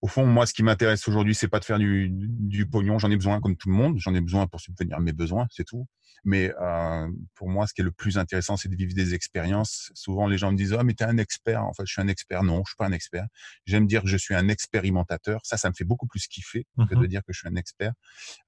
[0.02, 2.98] au fond, moi, ce qui m'intéresse aujourd'hui, c'est pas de faire du, du pognon.
[2.98, 3.98] J'en ai besoin comme tout le monde.
[3.98, 5.86] J'en ai besoin pour subvenir à mes besoins, c'est tout.
[6.24, 9.90] Mais euh, pour moi, ce qui est le plus intéressant, c'est de vivre des expériences.
[9.94, 11.64] Souvent, les gens me disent, ah, mais tu es un expert.
[11.64, 12.42] En fait, je suis un expert.
[12.42, 13.26] Non, je suis pas un expert.
[13.66, 15.40] J'aime dire que je suis un expérimentateur.
[15.44, 17.02] Ça, ça me fait beaucoup plus kiffer que Mhm.
[17.02, 17.92] de dire que je suis un expert.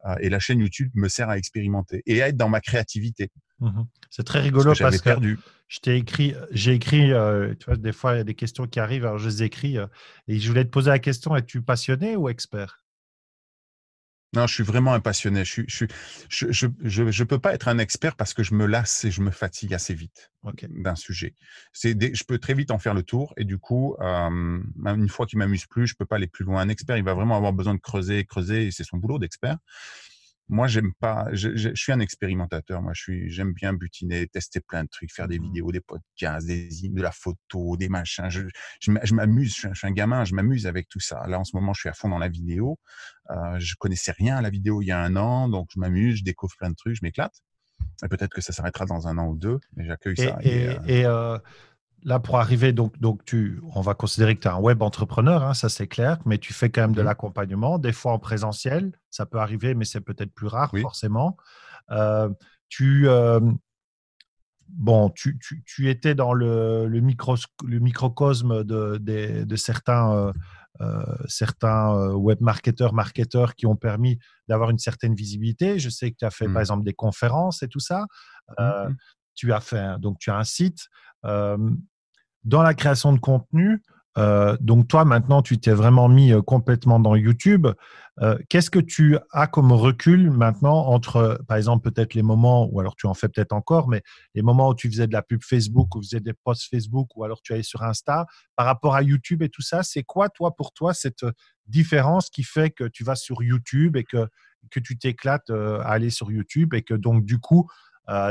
[0.07, 3.31] Euh, et la chaîne YouTube me sert à expérimenter et à être dans ma créativité.
[3.61, 3.87] Mhm.
[4.11, 5.39] C'est très rigolo que parce que perdu.
[5.69, 8.67] je t'ai écrit, j'ai écrit, euh, tu vois, des fois, il y a des questions
[8.67, 9.87] qui arrivent, alors je les écris, euh,
[10.29, 12.82] et je voulais te poser la question, es-tu passionné ou expert?
[14.35, 15.45] Non, je suis vraiment un passionné.
[15.45, 15.85] Je suis, je,
[16.51, 16.67] je,
[17.11, 19.75] je, peux pas être un expert parce que je me lasse et je me fatigue
[19.75, 20.33] assez vite
[20.71, 21.35] d'un sujet.
[21.75, 24.31] C'est des, je peux très vite en faire le tour et du coup, euh,
[24.87, 26.63] une fois qu'il m'amuse plus, je peux pas aller plus loin.
[26.63, 29.59] Un expert, il va vraiment avoir besoin de creuser, creuser, et c'est son boulot d'expert.
[30.49, 31.29] Moi, j'aime pas.
[31.33, 32.83] Je, je, je suis un expérimentateur.
[32.83, 33.31] Moi, je suis.
[33.31, 35.47] J'aime bien butiner, tester plein de trucs, faire des Mhm.
[35.47, 38.29] vidéos, des podcasts, des de la photo, des machins.
[38.29, 38.43] Je,
[38.81, 39.55] je, m'amuse.
[39.57, 40.25] Je, suis un- gamin.
[40.25, 41.27] Je m'amuse avec tout ça.
[41.27, 42.79] Là, en ce moment, je suis à fond dans la vidéo.
[43.31, 46.17] Euh, je connaissais rien à la vidéo il y a un an, donc je m'amuse,
[46.19, 47.35] je découvre plein de trucs, je m'éclate.
[48.05, 50.39] Et peut-être que ça s'arrêtera dans un an ou deux, mais j'accueille Et, ça.
[50.43, 51.39] et- Et, euh, et, euh,
[52.05, 55.43] là, pour arriver, donc, donc tu, on va considérer que tu es un web entrepreneur,
[55.43, 57.07] hein, ça c'est clair, mais tu fais quand même de Mhm.
[57.07, 60.83] l'accompagnement, des fois en présentiel, ça peut arriver, mais c'est peut-être plus rare Oui.
[60.83, 61.37] forcément.
[61.91, 62.29] Euh,
[62.69, 63.41] tu, euh,
[64.69, 70.33] bon, tu, tu, tu étais dans le, le, micros- le microcosme de, certains,
[70.81, 75.79] euh, certains web marketeurs, marketeurs qui ont permis d'avoir une certaine visibilité.
[75.79, 78.07] Je sais que tu as fait par exemple des conférences et tout ça.
[78.59, 78.97] Mhm.
[79.35, 80.89] tu as fait un- donc tu as un site
[81.25, 81.57] euh,
[82.45, 83.83] dans la création de contenu.
[84.19, 87.67] euh, donc toi maintenant tu t'es vraiment mis euh, complètement dans YouTube.
[88.21, 92.79] Euh, Qu'est-ce que tu as comme recul maintenant entre par exemple peut-être les moments ou
[92.79, 94.03] alors tu en fais peut-être encore mais
[94.35, 97.25] les moments où tu faisais de la pub Facebook ou faisais des posts Facebook ou
[97.25, 100.55] alors tu allais sur Insta par rapport à YouTube et tout ça c'est quoi toi
[100.55, 101.25] pour toi cette
[101.67, 104.29] différence qui fait que tu vas sur YouTube et que
[104.71, 107.67] que tu t'éclates à aller sur YouTube et que donc du coup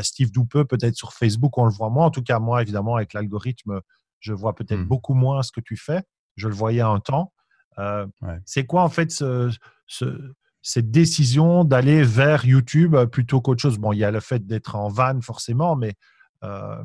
[0.02, 2.06] Steve Doupeux, peut-être sur Facebook, on le voit moins.
[2.06, 3.80] En tout cas, moi, évidemment, avec l'algorithme,
[4.22, 4.86] je vois peut-être Mm.
[4.86, 6.02] beaucoup moins ce que tu fais.
[6.38, 7.34] Je le voyais un temps.
[7.78, 8.40] Euh, Ouais.
[8.46, 9.54] C'est quoi, en fait, ce-
[9.88, 13.78] ce- cette décision d'aller vers YouTube plutôt qu'autre chose?
[13.78, 15.96] Bon, il y a le fait d'être en van, forcément, mais
[16.44, 16.82] euh,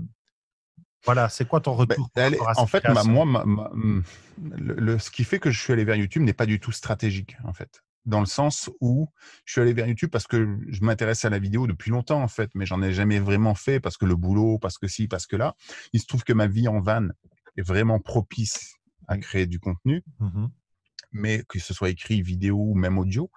[1.05, 3.71] voilà, c'est quoi ton Ben, retour elle en fait, ma- moi, ma- ma-
[4.57, 6.73] le, le- ce qui fait que je suis allé vers YouTube n'est pas du tout
[6.73, 7.83] stratégique, en fait.
[8.07, 9.09] Dans le sens où
[9.45, 12.29] je suis allé vers YouTube parce que je m'intéresse à la vidéo depuis longtemps, en
[12.29, 15.27] fait, mais j'en ai jamais vraiment fait parce que le boulot, parce que ci, parce
[15.27, 15.55] que là.
[15.93, 17.09] Il se trouve que ma vie en van
[17.57, 18.77] est vraiment propice
[19.09, 20.03] à créer du contenu.
[20.21, 20.51] Mhm.
[21.17, 23.31] Mais que ce soit écrit, vidéo ou même audio.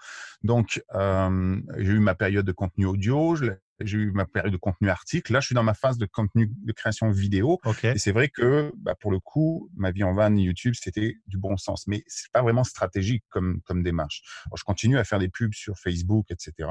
[0.43, 4.89] Donc, euh, j'ai eu ma période de contenu audio, j'ai eu ma période de contenu
[4.89, 5.31] article.
[5.33, 7.59] Là, je suis dans ma phase de contenu de création vidéo.
[7.95, 11.37] Et c'est vrai que, bah, pour le coup, ma vie en van YouTube, c'était du
[11.37, 11.87] bon sens.
[11.87, 14.21] Mais c'est pas vraiment stratégique comme, comme démarche.
[14.47, 16.69] Alors, je continue à faire des pubs sur Facebook, etc.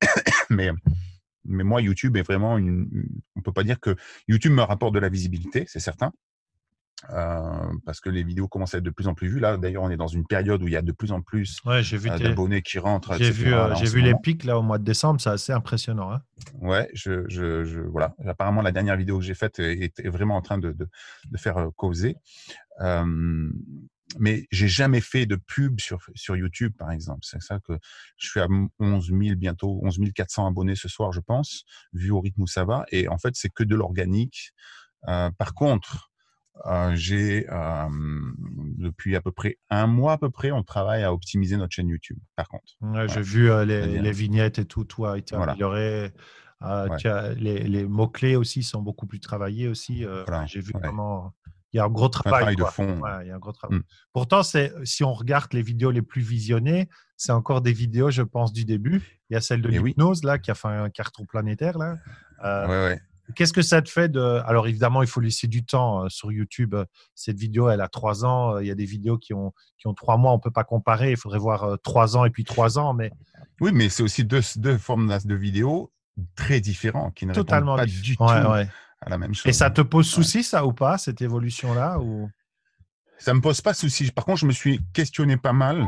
[0.50, 0.70] mais,
[1.44, 3.96] mais moi, YouTube est vraiment une, une- on peut pas dire que
[4.28, 6.12] YouTube me rapporte de la visibilité, c'est certain.
[7.10, 9.38] Euh, parce que les vidéos commencent à être de plus en plus vues.
[9.38, 11.58] Là, d'ailleurs, on est dans une période où il y a de plus en plus
[11.66, 13.14] Ouais, j'ai vu, euh, d'abonnés qui rentrent.
[13.18, 16.10] j'ai vu, euh, j'ai vu les pics là au mois de décembre, c'est assez impressionnant.
[16.10, 16.22] hein.
[16.54, 18.14] Ouais, je, je, je, voilà.
[18.26, 20.88] Apparemment, la dernière vidéo que j'ai faite est, est vraiment en train de, de,
[21.30, 22.16] de faire causer.
[24.18, 27.20] Mais j'ai jamais fait de pub sur, sur YouTube, par exemple.
[27.22, 27.74] C'est ça que
[28.16, 28.46] je suis à
[28.78, 32.64] 11 000, bientôt 11 400 abonnés ce soir, je pense, vu au rythme où ça
[32.64, 32.84] va.
[32.92, 34.52] Et en fait, c'est que de l'organique.
[35.02, 36.10] Par contre,
[36.94, 37.88] j'ai euh,
[38.78, 41.88] depuis à peu près un mois à peu près, on travaille à optimiser notre chaîne
[41.88, 42.18] YouTube.
[42.36, 45.52] Par contre, Ouais, J'ai vu euh, les, vignettes et tout, tout a été Voilà.
[45.52, 46.12] amélioré.
[46.62, 46.96] Euh, Ouais.
[46.96, 50.04] tu as- les, les mots-clés aussi sont beaucoup plus travaillés aussi.
[50.06, 50.80] euh, Voilà, J'ai vu ouais.
[50.82, 51.32] comment
[51.72, 52.56] il y a un gros un travail.
[52.56, 53.00] de fond.
[53.00, 53.78] Ouais, il y a un gros travail.
[53.80, 53.82] Mm.
[54.14, 56.88] Pourtant, c'est, si on regarde les vidéos les plus visionnées,
[57.18, 59.02] c'est encore des vidéos, je pense, du début.
[59.28, 59.90] Il y a celle de Eh oui.
[59.90, 61.76] l'hypnose, là, qui a fait un carton planétaire.
[61.76, 61.96] Là.
[62.44, 62.96] Euh.
[63.34, 64.20] Qu'est-ce que ça te fait de.
[64.46, 66.74] Alors, évidemment, il faut laisser du temps euh, sur YouTube.
[66.74, 68.54] Euh, Cette vidéo, elle a trois ans.
[68.56, 70.32] Euh, Il y a des vidéos qui ont, qui ont trois mois.
[70.32, 71.10] On ne peut pas comparer.
[71.10, 72.94] Il faudrait voir trois ans et puis trois ans.
[72.94, 73.10] Mais
[73.60, 75.92] Oui, mais c'est aussi deux, deux formes de vidéos
[76.34, 78.68] très différentes qui ne totalement répondent pas diff- du tout ouais.
[79.00, 79.46] à la même chose.
[79.46, 82.30] Et ça te pose souci, ça, ou pas, cette évolution-là ou...
[83.18, 84.10] Ça me pose pas souci.
[84.12, 85.84] Par contre, je me suis questionné pas mal.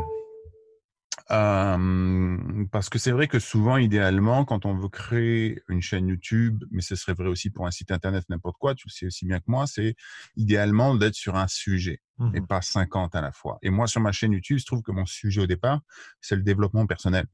[1.31, 6.64] Euh, parce que c'est vrai que souvent, idéalement, quand on veut créer une chaîne YouTube,
[6.70, 9.26] mais ce serait vrai aussi pour un site internet, n'importe quoi, tu le sais aussi
[9.26, 9.95] bien que moi, c'est
[10.37, 12.01] idéalement d'être sur un sujet
[12.33, 12.47] et Mhm.
[12.49, 13.59] pas 50 à la fois.
[13.62, 15.81] Et moi, sur ma chaîne YouTube, je trouve que mon sujet au départ,
[16.20, 17.26] c'est le développement personnel.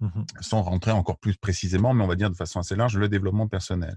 [0.00, 0.28] Mhm.
[0.40, 3.46] Sans rentrer encore plus précisément, mais on va dire de façon assez large, le développement
[3.46, 3.96] personnel.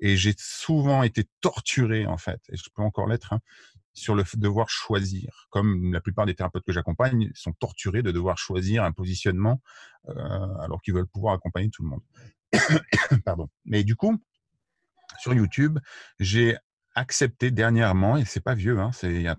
[0.00, 3.40] Et j'ai souvent été torturé, en fait, et je peux encore l'être, hein,
[3.92, 5.48] sur le devoir choisir.
[5.50, 9.60] Comme la plupart des thérapeutes que j'accompagne sont torturés de devoir choisir un positionnement
[10.08, 10.14] euh,
[10.60, 12.02] alors qu'ils veulent pouvoir accompagner tout le monde.
[13.24, 13.48] Pardon.
[13.64, 14.22] Mais du coup,
[15.18, 15.78] sur YouTube,
[16.18, 16.56] j'ai
[16.94, 19.36] accepté dernièrement, et c'est pas vieux, hein, c'est il y a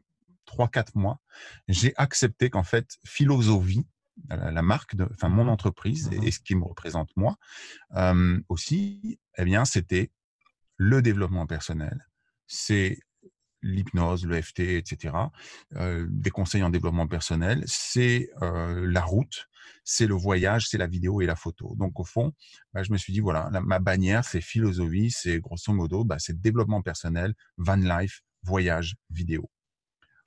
[0.48, 1.20] 3-4 mois,
[1.68, 3.86] j'ai accepté qu'en fait, Philosophie,
[4.30, 7.38] la, marque, de, enfin mon entreprise et, et ce qui me représente moi
[7.96, 10.12] euh, aussi, eh bien, c'était
[10.78, 12.08] le développement personnel.
[12.48, 13.00] C'est
[13.62, 15.16] l'hypnose, le FT, etc.,
[15.76, 19.48] euh, des conseils en développement personnel, c'est euh, la route,
[19.84, 21.76] c'est le voyage, c'est la vidéo et la photo.
[21.78, 22.34] Donc au fond,
[22.74, 26.18] bah, je me suis dit, voilà, la- ma bannière, c'est philosophie, c'est grosso modo, bah,
[26.20, 29.50] c'est développement personnel, van life, voyage, vidéo.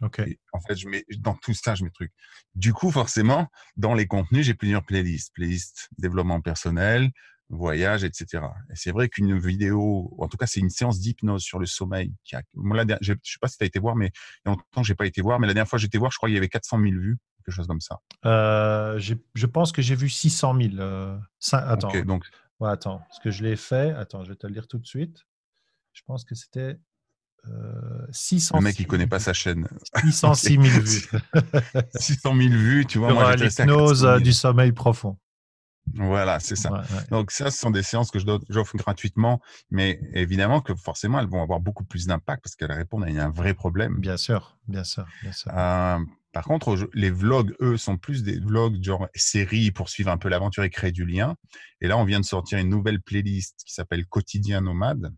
[0.03, 0.19] Ok.
[0.21, 2.13] Et en fait, je mets, dans tout ça, je mets trucs.
[2.55, 5.33] Du coup, forcément, dans les contenus, j'ai plusieurs playlists.
[5.35, 7.11] Playlist développement personnel,
[7.51, 8.43] voyage, etc.
[8.71, 12.13] Et c'est vrai qu'une vidéo, en tout cas, c'est une séance d'hypnose sur le sommeil.
[12.25, 14.07] Qui a, dernière- je sais pas si tu as été voir, mais
[14.45, 15.99] il y a longtemps que j'ai pas été voir, mais la dernière fois que j'étais
[15.99, 18.01] voir, je crois qu'il y avait 400 000 vues, quelque chose comme ça.
[18.25, 20.75] Euh, je pense que j'ai vu 600 000.
[20.79, 21.19] euh,
[21.53, 22.25] attends, donc,
[22.61, 23.91] ouais, attends, parce que je l'ai fait.
[23.93, 25.27] Attends, je vais te le dire tout de suite.
[25.93, 26.79] Je pense que c'était
[27.47, 29.69] euh, 600 le mec, il connaît pas sa chaîne.
[30.03, 31.09] 606 000 vues.
[31.97, 34.21] 600 000 vues, tu vois, Sur l'hypnose 400 euh, 000.
[34.21, 35.19] du sommeil profond.
[35.93, 36.73] Voilà, c'est ça.
[36.73, 37.07] Ouais, ouais.
[37.11, 38.19] Donc ça, ce sont des séances que
[38.49, 43.05] j'offre gratuitement, mais évidemment que forcément, elles vont avoir beaucoup plus d'impact parce qu'elles répondent
[43.05, 43.99] à un vrai problème.
[43.99, 45.53] Bien sûr, bien sûr, bien sûr.
[45.55, 45.99] Euh,
[46.33, 50.29] par contre, les vlogs, eux, sont plus des vlogs genre série pour suivre un peu
[50.29, 51.37] l'aventure et créer du lien.
[51.81, 55.15] Et là, on vient de sortir une nouvelle playlist qui s'appelle Quotidien Nomade.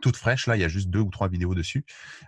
[0.00, 1.84] Toute fraîche, là, il y a juste deux ou trois vidéos dessus,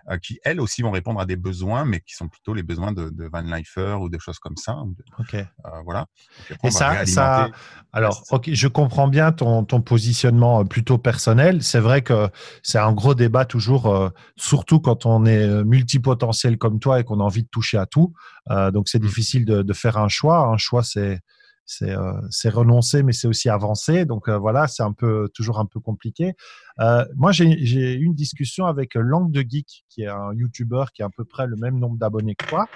[0.09, 2.91] euh, qui elles aussi vont répondre à des besoins, mais qui sont plutôt les besoins
[2.91, 4.73] de, de Van Lifer ou des choses comme ça.
[4.85, 5.33] de- Ok.
[5.35, 5.45] euh,
[5.85, 6.05] voilà.
[6.51, 7.49] après, Et ça, ça,
[7.93, 11.63] alors, ok, je comprends bien ton, ton positionnement euh, plutôt personnel.
[11.63, 12.29] C'est vrai que
[12.63, 17.19] c'est un gros débat toujours, euh, surtout quand on est multipotentiel comme toi et qu'on
[17.19, 18.13] a envie de toucher à tout.
[18.49, 19.05] Donc, c'est Mm.
[19.07, 20.39] difficile de, de faire un choix.
[20.47, 21.19] Un choix, c'est
[21.65, 24.05] c'est euh, renoncer, mais c'est aussi avancer.
[24.05, 26.33] Donc euh, voilà, c'est un peu toujours un peu compliqué.
[26.79, 27.45] Euh, moi, j'ai
[27.95, 31.25] eu une discussion avec Langue de Geek, qui est un YouTuber qui a à peu
[31.25, 32.67] près le même nombre d'abonnés que toi,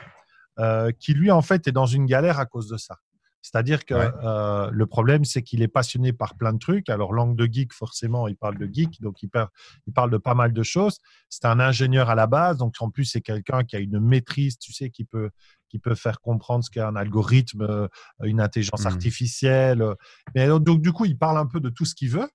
[0.99, 2.97] qui lui en fait est dans une galère à cause de ça.
[3.41, 4.71] C'est-à-dire que Ouais.
[4.71, 6.89] le problème, c'est qu'il est passionné par plein de trucs.
[6.89, 10.51] Alors, langue de geek, forcément, il parle de geek, donc il parle de pas mal
[10.51, 10.99] de choses.
[11.29, 14.57] C'est un ingénieur à la base, donc en plus, c'est quelqu'un qui a une maîtrise,
[14.57, 15.29] tu sais, qui peut,
[15.75, 17.87] qui peut faire comprendre ce qu'est un algorithme, euh,
[18.23, 18.87] une intelligence Mhm.
[18.93, 19.83] artificielle.
[20.33, 22.29] Mais donc, du coup, il parle un peu de tout ce qu'il veut.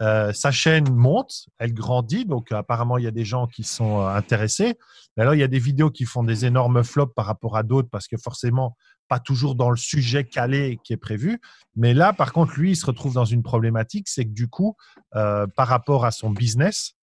[0.00, 4.00] Euh, sa chaîne monte, elle grandit, donc apparemment il y a des gens qui sont
[4.00, 4.74] euh, intéressés.
[5.16, 7.62] Mais alors il y a des vidéos qui font des énormes flops par rapport à
[7.62, 8.76] d'autres parce que forcément
[9.08, 11.40] pas toujours dans le sujet calé qui est prévu.
[11.76, 14.76] Mais là, par contre, lui, il se retrouve dans une problématique, c'est que du coup,
[15.14, 16.94] euh, par rapport à son business,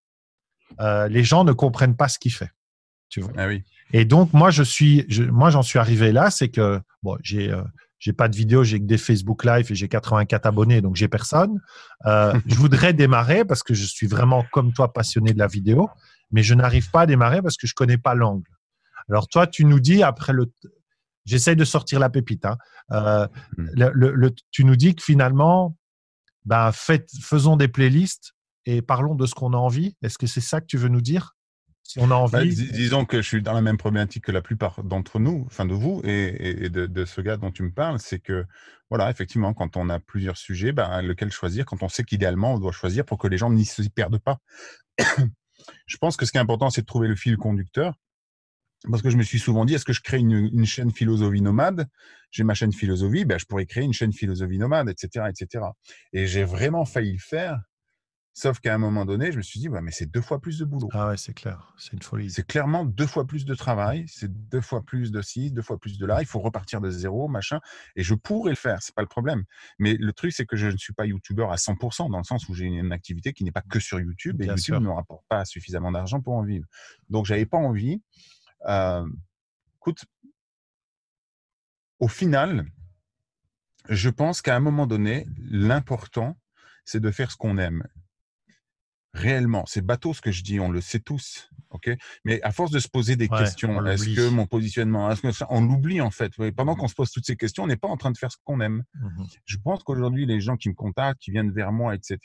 [0.80, 2.52] euh, les gens ne comprennent pas ce qu'il fait.
[3.14, 3.64] Tu vois Ah oui.
[3.94, 7.52] et donc, moi, je suis, je- moi, j'en suis arrivé là, c'est que bon, j'ai,
[7.52, 7.62] euh,
[8.00, 11.08] j'ai pas de vidéo, j'ai que des Facebook Live et j'ai 84 abonnés, donc j'ai
[11.08, 11.62] personne.
[12.08, 15.90] Euh, je voudrais démarrer parce que je suis vraiment comme toi passionné de la vidéo,
[16.32, 18.50] mais je n'arrive pas à démarrer parce que je connais pas l'angle.
[19.10, 20.52] Alors toi, tu nous dis après le,
[21.26, 22.46] j'essaye de sortir la pépite.
[22.46, 22.58] Hein.
[22.92, 23.68] Euh, Mm.
[23.76, 25.78] le- le- le- tu nous dis que finalement,
[26.46, 28.34] ben, faites, faisons des playlists
[28.66, 29.96] et parlons de ce qu'on a envie.
[30.02, 31.36] Est-ce que c'est ça que tu veux nous dire?
[31.84, 32.32] Si on a envie.
[32.32, 35.44] Bah, dis- disons que je suis dans la même problématique que la plupart d'entre nous,
[35.48, 38.46] enfin de vous et, de, de ce gars dont tu me parles, c'est que
[38.90, 42.60] voilà, effectivement, quand on a plusieurs sujets, ben, lequel choisir, quand on sait qu'idéalement on
[42.60, 44.40] doit choisir pour que les gens n'y s'y perdent pas?
[45.88, 47.96] je pense que ce qui est important, c'est de trouver le fil conducteur.
[48.90, 51.42] Parce que je me suis souvent dit, est-ce que je crée une, une chaîne philosophie
[51.42, 51.88] nomade?
[52.32, 55.66] J'ai ma chaîne philosophie, ben, je pourrais créer une chaîne philosophie nomade, etc., etc.
[56.12, 57.62] Et j'ai vraiment failli le faire.
[58.36, 60.58] Sauf qu'à un moment donné, je me suis dit, ouais, mais c'est deux fois plus
[60.58, 60.90] de boulot.
[60.92, 62.32] Ah ouais, c'est clair, c'est une folie.
[62.32, 65.78] C'est clairement deux fois plus de travail, c'est deux fois plus de ci, deux fois
[65.78, 66.20] plus de là.
[66.20, 67.60] Il faut repartir de zéro, machin.
[67.96, 69.44] Et je pourrais le faire, c'est pas le problème.
[69.78, 72.50] Mais le truc, c'est que je ne suis pas youtubeur à 100%, dans le sens
[72.50, 74.82] où j'ai une activité qui n'est pas que sur YouTube et Bien YouTube sûr.
[74.82, 76.66] ne me rapporte pas suffisamment d'argent pour en vivre.
[77.10, 78.02] Donc, j'avais pas envie.
[78.68, 79.06] Euh,
[79.78, 80.06] écoute,
[82.00, 82.66] au final,
[83.90, 86.36] je pense qu'à un moment donné, l'important,
[86.84, 87.84] c'est de faire ce qu'on aime.
[89.14, 91.50] Réellement, c'est bateau ce que je dis, on le sait tous.
[91.70, 91.92] ok?
[92.26, 95.46] Mais à force de se poser des questions, est-ce que mon positionnement, est-ce que ça,
[95.50, 96.32] on l'oublie en fait.
[96.56, 98.38] Pendant qu'on se pose toutes ces questions, on n'est pas en train de faire ce
[98.44, 98.84] qu'on aime.
[98.96, 102.18] Mmh Je pense qu'aujourd'hui, les gens qui me contactent, qui viennent vers moi, etc.,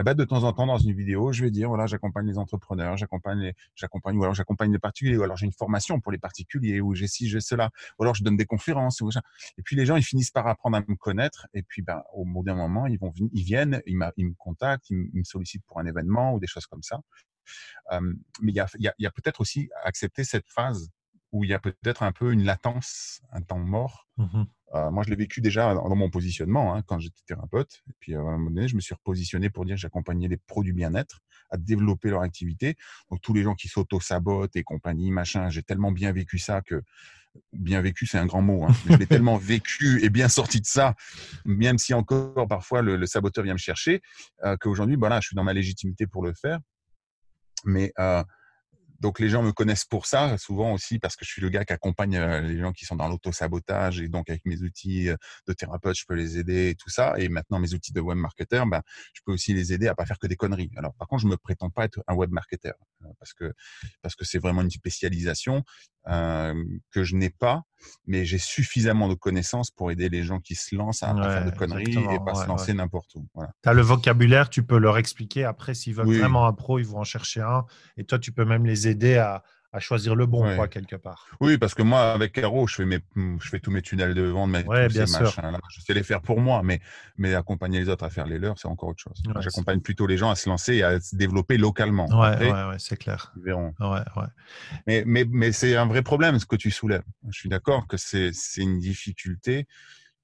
[0.00, 2.38] eh ben, de temps en temps, dans une vidéo, je vais dire, voilà, j'accompagne les
[2.38, 6.10] entrepreneurs, j'accompagne les, j'accompagne, ou alors j'accompagne les particuliers, ou alors j'ai une formation pour
[6.10, 9.10] les particuliers, ou j'ai ci, j'ai cela, ou alors je donne des conférences, ou
[9.58, 12.24] Et puis les gens, ils finissent par apprendre à me connaître, et puis, ben, au
[12.24, 15.80] bout d'un moment, ils vont, ils viennent, ils, ils me contactent, ils, me sollicitent pour
[15.80, 17.00] un événement ou des choses comme ça.
[17.92, 20.90] mais il y a, y a, y a peut-être aussi accepter cette phase
[21.32, 24.08] où il y a peut-être un peu une latence, un temps mort.
[24.16, 27.82] Mmh euh, moi, je l'ai vécu déjà dans, mon positionnement hein, quand j'étais thérapeute.
[27.88, 30.36] Et puis, à un moment donné, je me suis repositionné pour dire que j'accompagnais les
[30.36, 31.20] pros du bien-être
[31.50, 32.76] à développer leur activité.
[33.10, 36.82] Donc, tous les gens qui s'auto-sabotent et compagnie, machin, j'ai tellement bien vécu ça que
[37.52, 38.64] bien vécu, c'est un grand mot.
[38.64, 38.72] Hein.
[38.88, 40.94] Je l'ai tellement vécu et bien sorti de ça,
[41.44, 44.02] même si encore parfois le, saboteur vient me chercher,
[44.44, 46.58] euh, qu'aujourd'hui, voilà, je suis dans ma légitimité pour le faire.
[47.64, 48.22] Mais euh,
[49.00, 51.64] donc les gens me connaissent pour ça, souvent aussi parce que je suis le gars
[51.64, 55.16] qui accompagne euh, les gens qui sont dans l'auto-sabotage et donc avec mes outils euh,
[55.48, 57.14] de thérapeute, je peux les aider et tout ça.
[57.18, 58.82] Et maintenant mes outils de web marketer, ben,
[59.14, 60.70] je peux aussi les aider à pas faire que des conneries.
[60.76, 62.72] Alors par contre, je me prétends pas être un web marketer
[63.02, 63.52] euh, parce que
[64.02, 65.64] parce que c'est vraiment une spécialisation
[66.10, 66.54] euh,
[66.90, 67.62] que je n'ai pas,
[68.06, 71.56] mais j'ai suffisamment de connaissances pour aider les gens qui se lancent à, faire de
[71.56, 73.28] conneries et pas se lancer n'importe où.
[73.34, 73.52] Voilà.
[73.62, 75.44] Tu as le vocabulaire, tu peux leur expliquer.
[75.44, 77.64] Après, s'ils veulent vraiment un pro, ils vont en chercher un.
[77.96, 79.42] Et toi, tu peux même les aider à,
[79.72, 81.28] à choisir le bon, quoi, quelque part.
[81.40, 84.22] Oui, parce que moi, avec Caro, je fais, mes, je fais tous mes tunnels de
[84.22, 85.32] vente, mes, ouais, bien sûr.
[85.40, 85.60] Là.
[85.70, 86.80] Je sais les faire pour moi, mais,
[87.16, 89.22] mais accompagner les autres à faire les leurs, c'est encore autre chose.
[89.40, 92.08] J'accompagne plutôt les gens à se lancer et à se développer localement.
[92.08, 93.32] Ouais, ouais, c'est clair.
[93.36, 93.72] Ils verront.
[93.78, 94.26] Ouais, ouais.
[94.86, 97.04] Mais, mais, mais c'est un vrai problème, ce que tu soulèves.
[97.28, 99.68] Je suis d'accord que c'est une difficulté.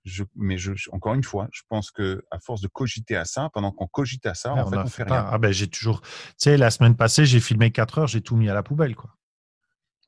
[0.05, 3.51] Je, mais je, encore une fois, je pense que à force de cogiter à ça,
[3.53, 5.26] pendant qu'on cogite à ça, en fait, on fait rien.
[5.28, 8.36] Ah ben, j'ai toujours, tu sais, la semaine passée, j'ai filmé 4 heures, j'ai tout
[8.36, 9.16] mis à la poubelle, quoi.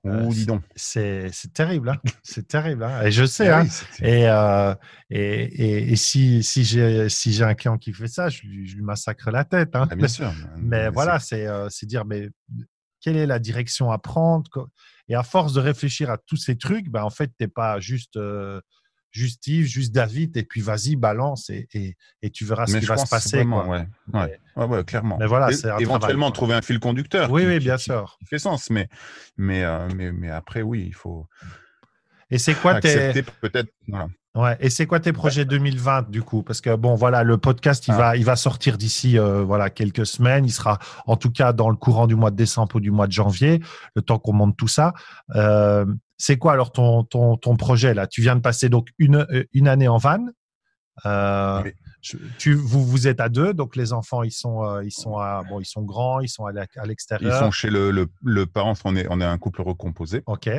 [0.06, 0.62] Euh, dis donc.
[0.76, 1.96] C'est terrible, hein.
[2.22, 2.84] c'est terrible.
[2.84, 3.02] Hein.
[3.02, 3.50] Et je sais.
[3.50, 3.66] Hein.
[4.00, 4.74] et, euh,
[5.10, 8.76] et, et, et, si, si j'ai si un client qui fait ça, je lui, je
[8.76, 9.74] lui massacre la tête.
[9.74, 9.88] Hein.
[9.90, 10.32] Ah, bien sûr.
[10.56, 12.28] Mais, voilà, euh, c'est dire mais
[13.00, 14.70] quelle est la direction à prendre
[15.08, 17.80] Et à force de réfléchir à tous ces trucs, ben, en fait, tu n'es pas
[17.80, 18.18] juste
[19.10, 21.68] juste Yves, juste David, et puis vas-y, balance et,
[22.22, 23.42] et, tu verras ce qui va se passer.
[23.42, 23.86] ouais.
[24.56, 24.84] Ouais.
[24.84, 25.16] clairement.
[25.18, 27.30] Mais voilà, éventuellement trouver un fil conducteur.
[27.30, 28.16] Oui, oui, bien sûr.
[28.20, 28.88] Qui, fait sens, mais,
[29.36, 31.26] mais, euh, mais, mais, après, oui, il faut.
[32.30, 33.22] Et c'est quoi tes.
[33.40, 33.72] peut-être.
[34.34, 34.56] Ouais.
[34.60, 36.42] Et c'est quoi tes projets 2020 du coup?
[36.42, 37.98] Parce que bon, voilà, le podcast il ah.
[37.98, 40.44] va, il va sortir d'ici euh, voilà quelques semaines.
[40.44, 43.06] Il sera en tout cas dans le courant du mois de décembre ou du mois
[43.06, 43.60] de janvier,
[43.94, 44.92] le temps qu'on monte tout ça.
[45.34, 45.86] Euh,
[46.18, 48.06] c'est quoi alors ton, ton, ton, projet là?
[48.06, 50.26] Tu viens de passer donc une, euh, une année en van.
[51.06, 51.62] Euh,
[52.38, 55.60] tu, vous, vous êtes à deux, donc les enfants ils sont, ils sont, à, bon,
[55.60, 56.52] ils sont grands, ils sont à
[56.86, 57.34] l'extérieur.
[57.34, 60.22] Ils sont chez le, le, le parent, on est, on est un couple recomposé.
[60.26, 60.50] Ok.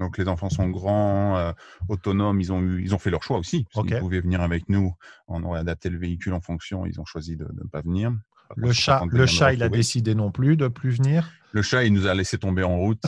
[0.00, 1.54] Donc les enfants sont grands,
[1.88, 3.66] autonomes, ils ont eu, ils ont fait leur choix aussi.
[3.76, 4.94] Ils pouvaient venir avec nous,
[5.28, 8.12] on aurait adapté le véhicule en fonction, ils ont choisi de ne pas venir.
[8.56, 11.30] Le chat, le chat il a décidé non plus de plus venir?
[11.52, 13.02] Le chat, il nous a laissé tomber en route.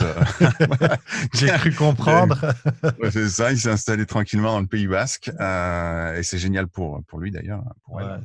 [1.33, 2.53] J'ai cru comprendre.
[3.11, 5.31] c'est ça, il s'est installé tranquillement dans le Pays Basque.
[5.39, 8.21] Euh, et c'est génial pour, pour lui d'ailleurs, pour elle,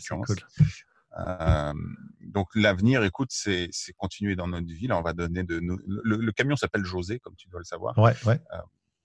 [1.19, 1.73] euh,
[2.21, 4.93] donc l'avenir, écoute, c'est continuer dans notre ville.
[4.93, 7.97] On va donner de le, camion s'appelle José, comme tu dois le savoir.
[7.99, 8.41] Ouais, ouais.
[8.53, 8.59] Euh,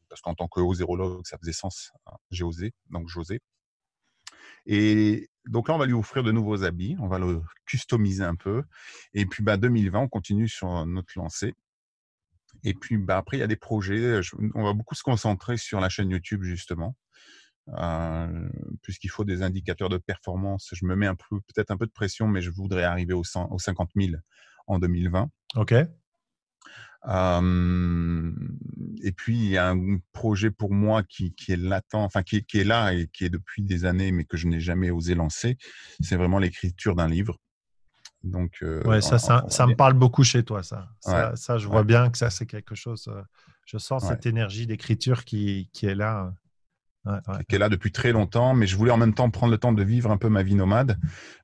[0.09, 1.91] parce qu'en tant que osérologue, ça faisait sens.
[2.05, 3.41] Hein, j'ai osé, donc José.
[4.65, 8.35] Et donc là, on va lui offrir de nouveaux habits, on va le customiser un
[8.35, 8.63] peu.
[9.13, 11.53] Et puis, bah, 2020, on continue sur notre lancée.
[12.63, 14.21] Et puis, bah, après, il y a des projets.
[14.55, 16.95] on va beaucoup se concentrer sur la chaîne YouTube, justement.
[17.69, 18.49] Euh,
[18.81, 20.69] puisqu'il faut des indicateurs de performance.
[20.73, 23.23] Je me mets un peu, peut-être un peu de pression, mais je voudrais arriver aux,
[23.23, 24.13] 100, aux 50 000
[24.67, 25.29] en 2020.
[25.55, 25.73] OK
[27.05, 32.45] et puis, il y a un projet pour moi qui, qui est latent, enfin, qui,
[32.45, 35.13] qui, est là et qui est depuis des années, mais que je n'ai jamais osé
[35.13, 35.57] lancer.
[35.99, 37.37] C'est vraiment l'écriture d'un livre.
[38.23, 40.87] Donc, euh, ouais, ça, ça, ça me parle beaucoup chez toi, ça.
[41.01, 43.11] Ça, ça je vois bien que ça, c'est quelque chose.
[43.65, 46.33] je sens cette énergie d'écriture qui, qui, est là.
[47.49, 49.73] Qui est là depuis très longtemps, mais je voulais en même temps prendre le temps
[49.73, 50.97] de vivre un peu ma vie nomade.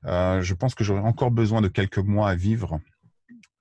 [0.06, 2.80] Euh, je pense que j'aurais encore besoin de quelques mois à vivre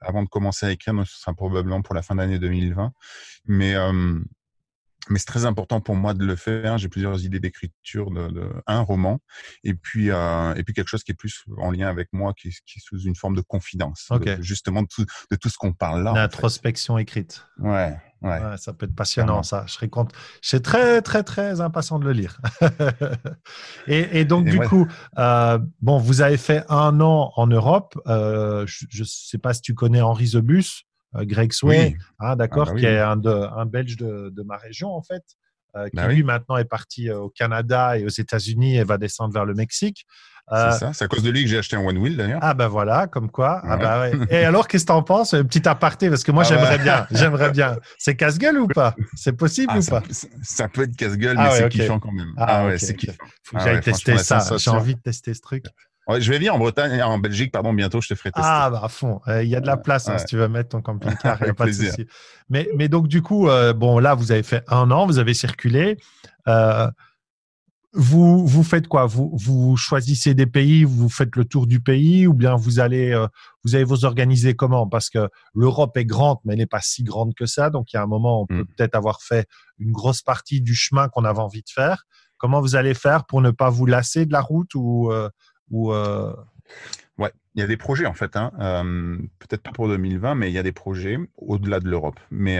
[0.02, 2.94] avant de commencer à écrire, donc ce sera probablement pour la fin d'année 2020.
[3.48, 4.20] Mais euh,
[5.10, 6.78] mais c'est très important pour moi de le faire.
[6.78, 9.20] J'ai plusieurs idées d'écriture de, de, un roman
[9.64, 12.50] et puis euh, et puis quelque chose qui est plus en lien avec moi, qui,
[12.66, 16.04] qui est sous une forme de confidence, justement de tout, de tout ce qu'on parle
[16.04, 16.14] là.
[16.14, 17.46] L'introspection écrite.
[17.58, 19.64] Ouais, ouais, Ça peut être passionnant, ça.
[19.68, 20.12] Je serais compte.
[20.42, 22.40] Je suis très très très impatient de le lire.
[23.88, 28.00] et, et, donc du coup, euh, bon, vous avez fait un an en Europe.
[28.08, 30.86] Euh, je ne sais pas si tu connais Henri Zebus.
[31.16, 34.58] Greg Sway, hein, d'accord, ah bah qui est un, de, un Belge de, de, ma
[34.58, 35.24] région en fait.
[35.74, 39.46] Qui bah lui maintenant est parti au Canada et aux États-Unis et va descendre vers
[39.46, 40.06] le Mexique.
[40.52, 42.40] C'est euh, ça, c'est à cause de lui que j'ai acheté un One Wheel d'ailleurs.
[42.42, 43.62] Ah ben voilà, comme quoi.
[43.64, 44.14] Ah bah ouais.
[44.32, 47.06] Et alors, qu'est-ce que t'en penses Un petit aparté, parce que moi ah j'aimerais bien,
[47.12, 47.78] j'aimerais bien.
[48.00, 48.96] C'est casse-gueule ou pas?
[49.16, 50.02] C'est possible ah, ou pas?
[50.42, 52.34] ça, peut être casse-gueule, mais c'est kiffant quand même.
[52.36, 53.14] Ah, ouais, c'est kiffant.
[53.44, 54.40] Faut que j'aille tester ça.
[54.58, 55.66] J'ai envie de tester ce truc.
[56.18, 58.50] Je vais venir en Bretagne, en Belgique, pardon, bientôt, je te ferai tester.
[58.52, 59.22] Ah, bah à fond.
[59.28, 61.46] Euh, il y a de la place hein, si tu veux mettre ton camping-car, il
[61.46, 62.08] n'y a pas de souci.
[62.50, 65.34] Mais, mais donc, du coup, euh, bon, là, vous avez fait un an, vous avez
[65.34, 65.98] circulé.
[66.48, 66.90] Euh,
[67.94, 69.08] vous, vous faites quoi?
[69.08, 73.12] Vous, vous choisissez des pays, vous faites le tour du pays ou bien vous allez,
[73.12, 73.28] euh,
[73.64, 74.88] vous allez vous organiser comment?
[74.88, 77.70] Parce que l'Europe est grande, mais elle n'est pas si grande que ça.
[77.70, 78.68] Donc, il y a un moment, on peut mm.
[78.78, 79.48] peut-être avoir fait
[79.80, 82.04] une grosse partie du chemin qu'on avait envie de faire.
[82.38, 85.30] Comment vous allez faire pour ne pas vous lasser de la route ou, euh,
[85.72, 86.36] ou euh?
[87.56, 88.38] Il y a des projets en fait.
[88.38, 88.52] Hein.
[89.40, 92.20] peut-être pas pour 2020, mais il y a des projets au-delà de l'Europe.
[92.32, 92.60] Mais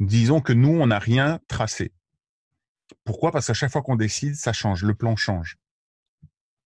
[0.00, 1.92] disons que nous, on n'a rien tracé.
[3.04, 3.30] Pourquoi?
[3.30, 5.58] Parce qu'à chaque fois qu'on décide, ça change, le plan change.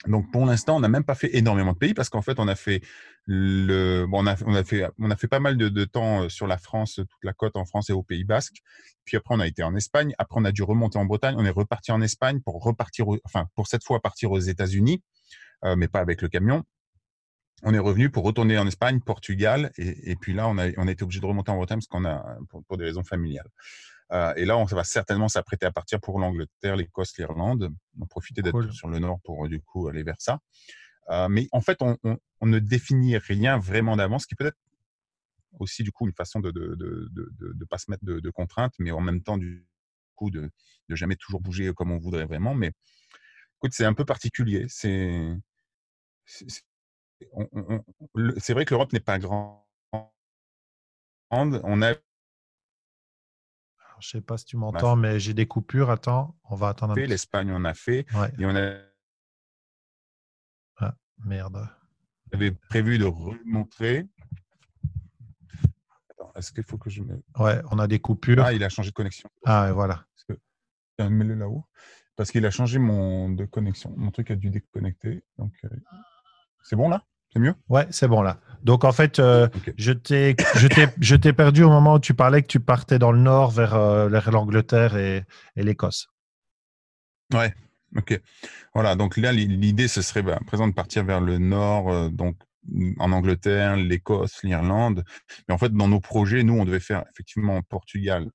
[0.06, 2.48] Donc pour l'instant, on n'a même pas fait énormément de pays parce qu'en fait, on
[2.48, 2.80] a fait
[3.26, 6.22] le, bon, on a, on a fait, on a fait pas mal de, de, temps
[6.22, 8.56] euh, sur la France, toute la côte en France et au Pays Basque.
[9.04, 10.14] Puis après, on a été en Espagne.
[10.18, 11.34] Après, on a dû remonter en Bretagne.
[11.38, 15.02] On est reparti en Espagne pour repartir, enfin pour cette fois partir aux États-Unis,
[15.64, 16.64] euh, mais pas avec le camion.
[17.62, 20.88] On est revenu pour retourner en Espagne, Portugal, et, et puis là, on a, on
[20.88, 23.48] a été obligé de remonter en Bretagne parce qu'on a pour, pour des raisons familiales.
[24.12, 27.72] Euh, et là, on va certainement s'apprêter à partir pour l'Angleterre, l'Écosse, l'Irlande.
[28.00, 30.40] On profiter d'être sur le nord pour du coup aller vers ça.
[31.08, 31.96] Euh, mais en fait, on,
[32.42, 34.58] ne définit rien vraiment d'avance, ce qui peut être
[35.58, 38.74] aussi du coup une façon de ne de, de, de, pas se mettre de, contraintes,
[38.78, 39.66] mais en même temps du
[40.14, 40.48] coup de,
[40.88, 42.54] de jamais toujours bouger comme on voudrait vraiment.
[42.54, 42.72] Mais
[43.58, 44.66] écoute, c'est un peu particulier.
[44.68, 45.36] C'est
[46.24, 46.62] c'est
[48.52, 49.64] vrai que l'Europe n'est pas grande.
[51.32, 51.94] On a
[54.00, 55.90] je sais pas si tu m'entends, mais j'ai des coupures.
[55.90, 57.04] Attends, on va attendre un peu.
[57.04, 58.06] L'Espagne, on a fait.
[58.38, 58.78] Et on a.
[61.24, 61.68] Merde.
[62.32, 64.06] J'avais prévu de remontrer.
[66.36, 67.22] Est-ce qu'il faut que je me.
[67.38, 68.44] Ouais, on a des coupures.
[68.44, 69.28] Ah, il a changé de connexion.
[69.44, 70.04] Ah, voilà.
[70.98, 71.64] Mets-le là-haut.
[72.16, 73.94] Parce qu'il a changé mon de connexion.
[73.96, 75.24] Mon truc a dû déconnecter.
[75.38, 75.68] Donc, euh,
[76.62, 77.04] c'est bon là?
[77.32, 77.54] C'est mieux?
[77.68, 78.40] Ouais, c'est bon là.
[78.64, 82.48] Donc en fait, euh, je t'ai je t'ai perdu au moment où tu parlais que
[82.48, 86.08] tu partais dans le nord vers, euh, l'Angleterre et, l'Écosse.
[87.32, 87.54] Ouais,
[87.96, 88.20] ok.
[88.74, 92.08] Voilà, donc là l'idée ce serait bah, à présent de partir vers le nord, euh,
[92.08, 92.36] donc
[92.98, 95.04] en Angleterre, l'Écosse, l'Irlande.
[95.48, 98.30] Mais en fait, dans nos projets, nous, on devait faire effectivement Portugal,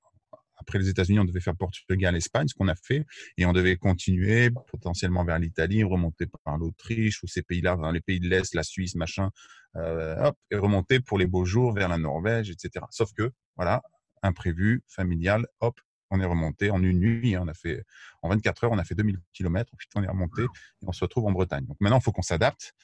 [0.56, 3.04] après les États-Unis, on devait faire Portugal, Espagne, ce qu'on a fait,
[3.36, 8.00] et on devait continuer potentiellement vers l'Italie, remonter par l'Autriche ou ces pays-là, dans les
[8.00, 9.30] pays de l'Est, la Suisse, machin,
[9.76, 12.84] euh, hop, et remonter pour les beaux jours vers la Norvège, etc.
[12.90, 13.82] Sauf que, voilà,
[14.22, 15.78] imprévu, familial, hop,
[16.10, 17.34] on est remonté en une nuit.
[17.34, 17.84] Hein, on a fait
[18.22, 19.70] en 24 heures, on a fait 2000 km.
[19.76, 21.66] Puis on est remonté et on se retrouve en Bretagne.
[21.66, 22.74] Donc maintenant, il faut qu'on s'adapte.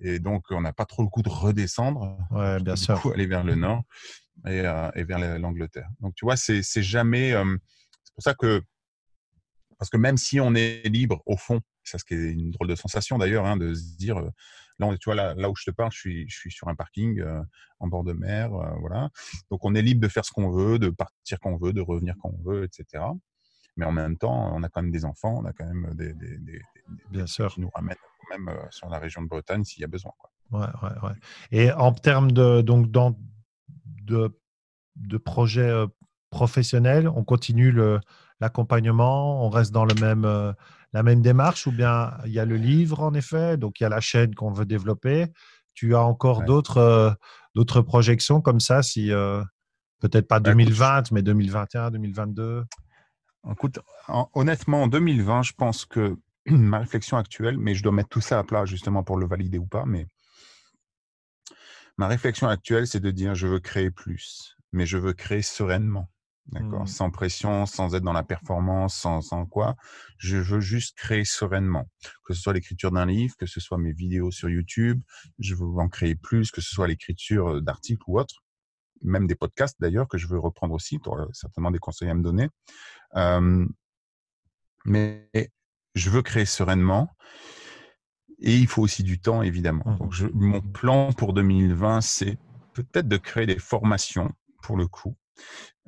[0.00, 2.18] Et donc, on n'a pas trop le coup de redescendre.
[2.30, 3.00] Ouais, bien sûr.
[3.00, 3.82] Coup, aller vers le nord
[4.46, 5.88] et, euh, et vers l'Angleterre.
[6.00, 7.32] Donc, tu vois, c'est jamais.
[7.32, 7.56] Euh,
[8.04, 8.62] c'est pour ça que.
[9.78, 12.68] Parce que même si on est libre, au fond, ça, ce qui est une drôle
[12.68, 14.18] de sensation d'ailleurs, hein, de se dire.
[14.18, 14.30] Euh,
[14.90, 16.74] là, tu vois, là, là, où je te parle, je suis, je suis sur un
[16.74, 17.22] parking
[17.78, 18.50] en bord de mer.
[18.80, 19.10] voilà.
[19.50, 21.80] Donc, on est libre de faire ce qu'on veut, de partir quand on veut, de
[21.80, 23.04] revenir quand on veut, etc.
[23.76, 26.12] Mais en même temps, on a quand même des enfants, on a quand même des,
[26.14, 26.60] des, des,
[27.10, 27.52] Bien sûr.
[27.52, 27.96] qui nous ramènent
[28.30, 30.12] même sur la région de Bretagne s'il y a besoin.
[30.18, 30.30] Quoi.
[30.52, 31.14] Ouais, ouais, ouais.
[31.50, 33.16] Et en termes de, donc, dans,
[34.02, 34.38] de,
[34.96, 35.86] de projets euh,
[36.30, 37.74] professionnels On continue
[38.40, 40.52] l'accompagnement On reste dans le même, euh,
[40.92, 43.86] la même démarche Ou bien il y a le livre, en effet, donc il y
[43.86, 45.26] a la chaîne qu'on veut développer.
[45.74, 47.10] Tu as encore d'autres euh,
[47.54, 49.10] d'autres projections comme ça, si
[50.00, 52.64] peut-être pas 2020, bah, mais 2021, 2022
[53.50, 53.80] Écoute,
[54.34, 56.16] honnêtement, en 2020, je pense que
[56.46, 59.58] ma réflexion actuelle, mais je dois mettre tout ça à plat justement pour le valider
[59.58, 60.06] ou pas, mais
[61.98, 66.10] Ma réflexion actuelle, c'est de dire je veux créer plus, mais je veux créer sereinement.
[66.46, 66.88] D'accord mmh.
[66.88, 69.76] Sans pression, sans être dans la performance, sans, sans quoi.
[70.18, 71.88] Je veux juste créer sereinement.
[72.24, 75.00] Que ce soit l'écriture d'un livre, que ce soit mes vidéos sur YouTube,
[75.38, 78.42] je veux en créer plus, que ce soit l'écriture d'articles ou autre,
[79.02, 80.98] même des podcasts d'ailleurs, que je veux reprendre aussi.
[81.00, 82.48] Tu auras certainement des conseils à me donner.
[84.84, 85.30] mais
[85.94, 87.08] je veux créer sereinement.
[88.44, 89.84] Et il faut aussi du temps, évidemment.
[89.86, 89.98] Mmh.
[89.98, 92.38] Donc, mon plan pour 2020, c'est
[92.74, 94.32] peut-être de créer des formations,
[94.62, 95.16] pour le coup.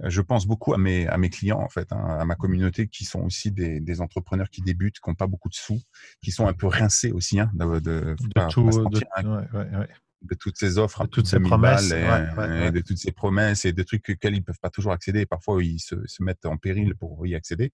[0.02, 2.88] Euh, je pense beaucoup à mes, à mes clients, en fait, hein, à ma communauté
[2.88, 5.80] qui sont aussi des, des, entrepreneurs qui débutent, qui n'ont pas beaucoup de sous,
[6.22, 7.38] qui sont un peu rincés aussi.
[7.38, 8.16] Hein, de, de,
[8.50, 8.70] tout,
[9.16, 9.86] hein.
[10.22, 13.82] de toutes ces offres, de toutes ces promesses, et, de toutes ces promesses et de
[13.82, 15.20] trucs auxquels ils peuvent pas toujours accéder.
[15.20, 17.72] Et parfois, ils se, se, mettent en péril pour y accéder.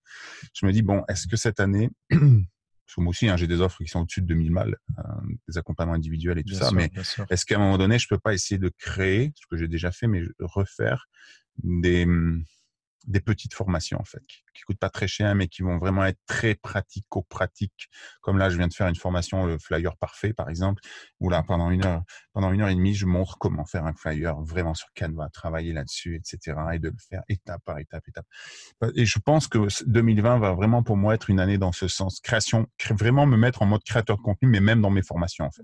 [0.54, 1.90] Je me dis bon, est-ce que cette année,
[2.98, 5.94] moi aussi, hein, j'ai des offres qui sont au-dessus de 2000 balles, hein, des accompagnements
[5.94, 6.70] individuels et tout ça.
[6.72, 6.90] mais
[7.30, 9.92] est-ce qu'à un moment donné, je peux pas essayer de créer, ce que j'ai déjà
[9.92, 11.06] fait, mais refaire
[11.62, 12.06] des,
[13.06, 16.18] des petites formations en fait, qui, coûtent pas très cher, mais qui vont vraiment être
[16.26, 17.88] très pratico-pratiques.
[18.20, 20.82] Comme là, je viens de faire une formation le flyer parfait, par exemple,
[21.18, 22.02] où là, pendant une heure,
[22.34, 25.72] pendant une heure et demie, je montre comment faire un flyer vraiment sur Canva, travailler
[25.72, 28.26] là-dessus, etc., et de le faire étape par étape, étape.
[28.94, 32.20] Et je pense que 2020 va vraiment pour moi être une année dans ce sens,
[32.20, 35.50] création, vraiment me mettre en mode créateur de contenu, mais même dans mes formations en
[35.50, 35.62] fait.